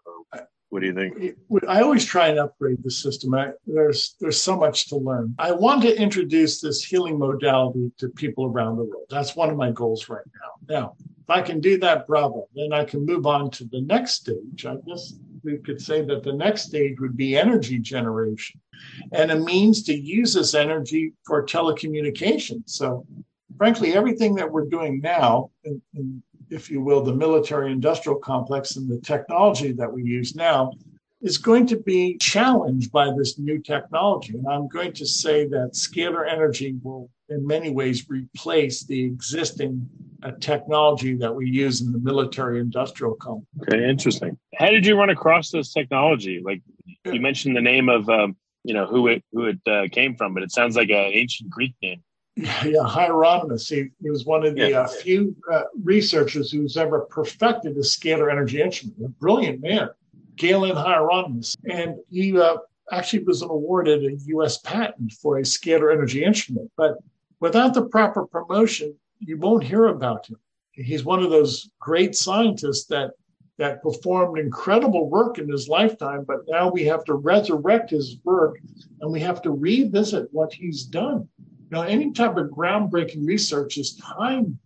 what 0.71 0.79
do 0.79 0.87
you 0.87 0.93
think? 0.93 1.35
I 1.67 1.81
always 1.81 2.05
try 2.05 2.29
and 2.29 2.39
upgrade 2.39 2.81
the 2.81 2.89
system. 2.89 3.35
I, 3.35 3.51
there's 3.67 4.15
there's 4.21 4.41
so 4.41 4.55
much 4.55 4.87
to 4.87 4.95
learn. 4.95 5.35
I 5.37 5.51
want 5.51 5.81
to 5.81 6.01
introduce 6.01 6.61
this 6.61 6.81
healing 6.81 7.19
modality 7.19 7.91
to 7.97 8.07
people 8.07 8.45
around 8.45 8.77
the 8.77 8.85
world. 8.85 9.03
That's 9.09 9.35
one 9.35 9.49
of 9.49 9.57
my 9.57 9.71
goals 9.71 10.07
right 10.07 10.23
now. 10.33 10.73
Now, 10.73 10.95
if 10.99 11.29
I 11.29 11.41
can 11.41 11.59
do 11.59 11.77
that, 11.79 12.07
bravo. 12.07 12.47
Then 12.55 12.71
I 12.71 12.85
can 12.85 13.05
move 13.05 13.25
on 13.25 13.51
to 13.51 13.65
the 13.65 13.81
next 13.81 14.13
stage. 14.13 14.65
I 14.65 14.77
guess 14.87 15.13
we 15.43 15.57
could 15.57 15.81
say 15.81 16.03
that 16.05 16.23
the 16.23 16.31
next 16.31 16.63
stage 16.63 17.01
would 17.01 17.17
be 17.17 17.35
energy 17.35 17.77
generation 17.77 18.61
and 19.11 19.29
a 19.29 19.35
means 19.35 19.83
to 19.83 19.93
use 19.93 20.33
this 20.33 20.53
energy 20.53 21.11
for 21.25 21.45
telecommunication. 21.45 22.63
So, 22.65 23.05
frankly, 23.57 23.93
everything 23.93 24.35
that 24.35 24.49
we're 24.49 24.69
doing 24.69 25.01
now, 25.01 25.51
in, 25.65 25.81
in 25.95 26.23
if 26.51 26.69
you 26.69 26.81
will, 26.81 27.01
the 27.01 27.13
military 27.13 27.71
industrial 27.71 28.19
complex 28.19 28.75
and 28.75 28.89
the 28.89 28.99
technology 28.99 29.71
that 29.71 29.91
we 29.91 30.03
use 30.03 30.35
now 30.35 30.73
is 31.21 31.37
going 31.37 31.65
to 31.67 31.77
be 31.77 32.17
challenged 32.17 32.91
by 32.91 33.09
this 33.17 33.39
new 33.39 33.59
technology. 33.59 34.33
And 34.33 34.47
I'm 34.47 34.67
going 34.67 34.91
to 34.93 35.05
say 35.05 35.47
that 35.47 35.71
scalar 35.73 36.27
energy 36.29 36.75
will, 36.83 37.09
in 37.29 37.45
many 37.45 37.69
ways, 37.69 38.09
replace 38.09 38.83
the 38.83 39.03
existing 39.03 39.87
uh, 40.23 40.31
technology 40.39 41.15
that 41.15 41.33
we 41.33 41.49
use 41.49 41.81
in 41.81 41.91
the 41.91 41.99
military 41.99 42.59
industrial 42.59 43.15
complex. 43.15 43.73
Okay, 43.73 43.89
interesting. 43.89 44.37
How 44.55 44.67
did 44.67 44.85
you 44.85 44.97
run 44.97 45.09
across 45.09 45.51
this 45.51 45.71
technology? 45.71 46.41
Like 46.43 46.61
you 47.05 47.21
mentioned 47.21 47.55
the 47.55 47.61
name 47.61 47.87
of, 47.87 48.09
um, 48.09 48.35
you 48.63 48.73
know, 48.73 48.85
who 48.85 49.07
it 49.07 49.23
who 49.31 49.45
it 49.45 49.59
uh, 49.67 49.87
came 49.91 50.15
from, 50.15 50.33
but 50.33 50.43
it 50.43 50.51
sounds 50.51 50.75
like 50.75 50.89
an 50.89 50.95
ancient 50.95 51.49
Greek 51.49 51.73
name. 51.81 52.03
Yeah, 52.35 52.83
Hieronymus. 52.83 53.67
He, 53.67 53.89
he 54.01 54.09
was 54.09 54.25
one 54.25 54.45
of 54.45 54.55
the 54.55 54.69
yeah. 54.69 54.81
uh, 54.81 54.87
few 54.87 55.35
uh, 55.51 55.63
researchers 55.83 56.51
who's 56.51 56.77
ever 56.77 57.01
perfected 57.01 57.75
a 57.77 57.81
scalar 57.81 58.31
energy 58.31 58.61
instrument. 58.61 58.97
A 59.05 59.09
brilliant 59.09 59.61
man, 59.61 59.89
Galen 60.37 60.75
Hieronymus. 60.75 61.55
And 61.69 61.97
he 62.09 62.37
uh, 62.37 62.57
actually 62.91 63.23
was 63.23 63.41
awarded 63.41 64.05
a 64.05 64.15
U.S. 64.27 64.59
patent 64.59 65.11
for 65.13 65.37
a 65.37 65.41
scalar 65.41 65.91
energy 65.91 66.23
instrument. 66.23 66.71
But 66.77 66.97
without 67.39 67.73
the 67.73 67.85
proper 67.85 68.25
promotion, 68.25 68.95
you 69.19 69.37
won't 69.37 69.63
hear 69.63 69.87
about 69.87 70.27
him. 70.27 70.37
He's 70.71 71.03
one 71.03 71.21
of 71.21 71.29
those 71.29 71.69
great 71.79 72.15
scientists 72.15 72.85
that 72.85 73.11
that 73.57 73.83
performed 73.83 74.39
incredible 74.39 75.07
work 75.07 75.37
in 75.37 75.47
his 75.47 75.67
lifetime, 75.67 76.23
but 76.25 76.39
now 76.47 76.67
we 76.67 76.83
have 76.83 77.03
to 77.05 77.13
resurrect 77.13 77.91
his 77.91 78.17
work 78.23 78.57
and 79.01 79.11
we 79.11 79.19
have 79.19 79.39
to 79.43 79.51
revisit 79.51 80.27
what 80.31 80.51
he's 80.51 80.83
done. 80.83 81.27
Now, 81.71 81.83
any 81.83 82.11
type 82.11 82.35
of 82.35 82.47
groundbreaking 82.47 83.25
research 83.25 83.77
is 83.77 83.95
time, 83.95 84.59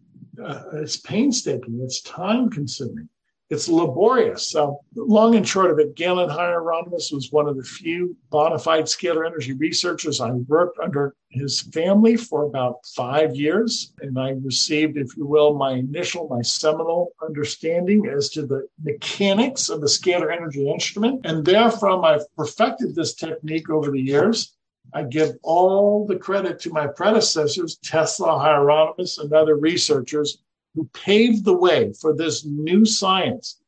uh, 0.43 0.63
it's 0.73 0.97
painstaking, 0.97 1.79
it's 1.81 2.01
time 2.01 2.49
consuming. 2.49 3.07
it's 3.51 3.69
laborious. 3.69 4.47
So, 4.47 4.79
long 4.95 5.35
and 5.35 5.47
short 5.47 5.69
of 5.69 5.77
it, 5.77 5.95
Galen 5.95 6.29
Hieronymus 6.29 7.11
was 7.11 7.31
one 7.31 7.47
of 7.47 7.57
the 7.57 7.63
few 7.63 8.17
bona 8.31 8.57
fide 8.57 8.85
scalar 8.85 9.25
energy 9.25 9.53
researchers. 9.53 10.19
I 10.19 10.31
worked 10.31 10.79
under 10.79 11.15
his 11.29 11.61
family 11.61 12.15
for 12.17 12.43
about 12.43 12.77
five 12.95 13.35
years, 13.35 13.93
and 14.01 14.17
I 14.17 14.31
received, 14.31 14.97
if 14.97 15.15
you 15.15 15.27
will, 15.27 15.53
my 15.53 15.73
initial, 15.73 16.27
my 16.27 16.41
seminal 16.41 17.11
understanding 17.23 18.07
as 18.07 18.29
to 18.29 18.47
the 18.47 18.67
mechanics 18.83 19.69
of 19.69 19.79
the 19.79 19.87
scalar 19.87 20.35
energy 20.35 20.67
instrument. 20.67 21.21
And 21.23 21.45
therefrom, 21.45 22.03
I've 22.03 22.25
perfected 22.35 22.95
this 22.95 23.13
technique 23.13 23.69
over 23.69 23.91
the 23.91 24.01
years. 24.01 24.54
I 24.93 25.03
give 25.03 25.31
all 25.43 26.05
the 26.05 26.15
credit 26.15 26.59
to 26.61 26.69
my 26.69 26.87
predecessors, 26.87 27.77
Tesla, 27.83 28.39
Hieronymus, 28.39 29.17
and 29.17 29.31
other 29.33 29.55
researchers 29.57 30.37
who 30.73 30.89
paved 30.93 31.45
the 31.45 31.57
way 31.57 31.93
for 31.93 32.15
this 32.15 32.45
new 32.45 32.85
science. 32.85 33.61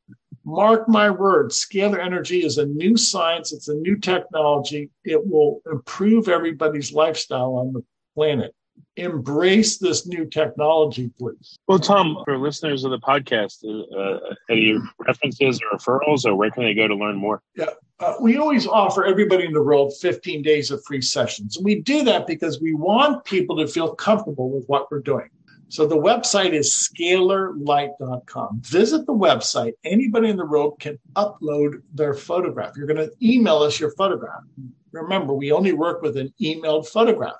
Mark 0.46 0.88
my 0.88 1.10
words, 1.10 1.58
scalar 1.58 2.00
energy 2.00 2.46
is 2.46 2.58
a 2.58 2.66
new 2.66 2.96
science, 2.96 3.52
it's 3.52 3.68
a 3.68 3.76
new 3.76 3.98
technology. 3.98 4.90
It 5.04 5.26
will 5.28 5.62
improve 5.70 6.30
everybody's 6.30 6.94
lifestyle 6.94 7.56
on 7.56 7.74
the 7.74 7.84
planet. 8.16 8.54
Embrace 8.96 9.78
this 9.78 10.08
new 10.08 10.26
technology, 10.26 11.10
please. 11.20 11.58
Well, 11.68 11.80
Tom, 11.80 12.22
for 12.24 12.38
listeners 12.38 12.84
of 12.84 12.92
the 12.92 13.00
podcast, 13.00 13.66
uh, 13.66 14.36
any 14.50 14.78
references 15.06 15.60
or 15.62 15.78
referrals, 15.78 16.26
or 16.26 16.36
where 16.36 16.50
can 16.50 16.64
they 16.64 16.74
go 16.74 16.88
to 16.88 16.96
learn 16.96 17.18
more? 17.18 17.42
Yeah, 17.56 17.72
uh, 18.00 18.14
we 18.22 18.38
always 18.38 18.68
offer 18.68 19.06
everybody 19.06 19.46
in 19.46 19.54
the 19.54 19.62
world 19.62 19.94
15 20.00 20.42
days 20.42 20.70
of 20.70 20.84
free 20.86 21.02
sessions. 21.02 21.58
And 21.58 21.66
we 21.66 21.82
do 21.82 22.04
that 22.04 22.28
because 22.28 22.62
we 22.62 22.74
want 22.74 23.26
people 23.26 23.58
to 23.58 23.68
feel 23.68 23.96
comfortable 23.96 24.52
with 24.52 24.66
what 24.68 24.92
we're 24.92 25.02
doing. 25.02 25.30
So 25.70 25.86
the 25.86 25.98
website 25.98 26.54
is 26.54 26.72
scalarlight.com. 26.72 28.62
Visit 28.62 29.06
the 29.06 29.14
website. 29.14 29.74
Anybody 29.84 30.30
in 30.30 30.38
the 30.38 30.46
world 30.46 30.80
can 30.80 30.98
upload 31.16 31.82
their 31.94 32.14
photograph. 32.14 32.78
You're 32.78 32.88
going 32.88 33.10
to 33.10 33.12
email 33.22 33.58
us 33.58 33.80
your 33.80 33.92
photograph. 33.92 34.44
Remember, 34.92 35.34
we 35.34 35.52
only 35.52 35.74
work 35.74 36.02
with 36.02 36.16
an 36.18 36.34
emailed 36.42 36.88
photograph. 36.88 37.36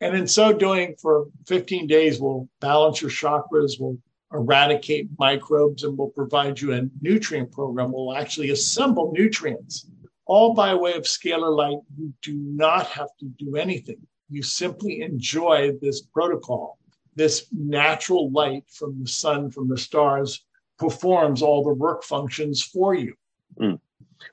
And 0.00 0.16
in 0.16 0.26
so 0.26 0.52
doing, 0.52 0.94
for 1.00 1.26
15 1.46 1.86
days, 1.86 2.18
we'll 2.18 2.48
balance 2.60 3.02
your 3.02 3.10
chakras, 3.10 3.78
we'll 3.78 3.98
eradicate 4.34 5.08
microbes, 5.18 5.84
and 5.84 5.96
we'll 5.96 6.08
provide 6.08 6.60
you 6.60 6.74
a 6.74 6.82
nutrient 7.00 7.52
program. 7.52 7.92
We'll 7.92 8.16
actually 8.16 8.50
assemble 8.50 9.12
nutrients, 9.12 9.86
all 10.26 10.54
by 10.54 10.74
way 10.74 10.94
of 10.94 11.04
scalar 11.04 11.54
light. 11.54 11.78
You 11.96 12.12
do 12.22 12.34
not 12.34 12.86
have 12.88 13.08
to 13.20 13.26
do 13.38 13.56
anything. 13.56 14.06
You 14.28 14.42
simply 14.42 15.02
enjoy 15.02 15.72
this 15.80 16.02
protocol 16.02 16.78
this 17.16 17.46
natural 17.52 18.30
light 18.30 18.64
from 18.68 19.00
the 19.00 19.08
sun, 19.08 19.50
from 19.50 19.68
the 19.68 19.78
stars, 19.78 20.44
performs 20.78 21.42
all 21.42 21.62
the 21.62 21.74
work 21.74 22.02
functions 22.02 22.62
for 22.62 22.94
you. 22.94 23.14
Mm. 23.60 23.78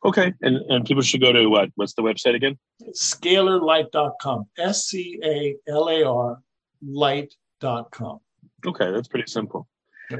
Okay. 0.05 0.33
And, 0.41 0.57
and 0.69 0.85
people 0.85 1.03
should 1.03 1.21
go 1.21 1.31
to 1.31 1.47
what? 1.47 1.69
What's 1.75 1.93
the 1.93 2.01
website 2.01 2.35
again? 2.35 2.57
Scalarlight.com. 2.93 4.45
S 4.57 4.85
C 4.85 5.19
A 5.23 5.55
L 5.67 5.89
A 5.89 6.03
R 6.03 6.39
light.com. 6.83 8.19
Okay. 8.65 8.91
That's 8.91 9.07
pretty 9.07 9.29
simple. 9.29 9.67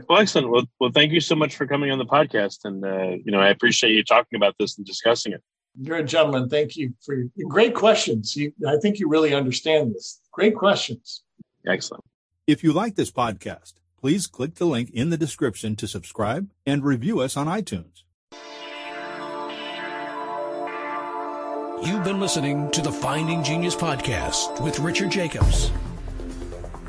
Well, 0.09 0.19
excellent. 0.19 0.49
Well, 0.49 0.63
well, 0.79 0.91
thank 0.91 1.11
you 1.11 1.19
so 1.19 1.35
much 1.35 1.55
for 1.55 1.67
coming 1.67 1.91
on 1.91 1.97
the 1.97 2.05
podcast. 2.05 2.65
And, 2.65 2.83
uh, 2.83 3.17
you 3.23 3.31
know, 3.31 3.39
I 3.39 3.49
appreciate 3.49 3.91
you 3.91 4.03
talking 4.03 4.37
about 4.37 4.55
this 4.59 4.77
and 4.77 4.85
discussing 4.85 5.33
it. 5.33 5.43
You're 5.79 5.97
a 5.97 6.03
gentleman. 6.03 6.49
Thank 6.49 6.75
you 6.75 6.93
for 7.01 7.15
your 7.15 7.49
great 7.49 7.73
questions. 7.73 8.35
You, 8.35 8.51
I 8.67 8.77
think 8.77 8.99
you 8.99 9.07
really 9.07 9.33
understand 9.33 9.93
this. 9.95 10.19
Great 10.31 10.55
questions. 10.55 11.23
Excellent. 11.65 12.03
If 12.47 12.63
you 12.63 12.73
like 12.73 12.95
this 12.95 13.11
podcast, 13.11 13.73
please 13.99 14.27
click 14.27 14.55
the 14.55 14.65
link 14.65 14.89
in 14.91 15.11
the 15.11 15.17
description 15.17 15.75
to 15.77 15.87
subscribe 15.87 16.49
and 16.65 16.83
review 16.83 17.19
us 17.21 17.37
on 17.37 17.47
iTunes. 17.47 18.03
You've 21.83 22.03
been 22.03 22.19
listening 22.19 22.69
to 22.71 22.81
the 22.81 22.91
Finding 22.91 23.43
Genius 23.43 23.75
podcast 23.75 24.61
with 24.63 24.79
Richard 24.79 25.09
Jacobs. 25.09 25.71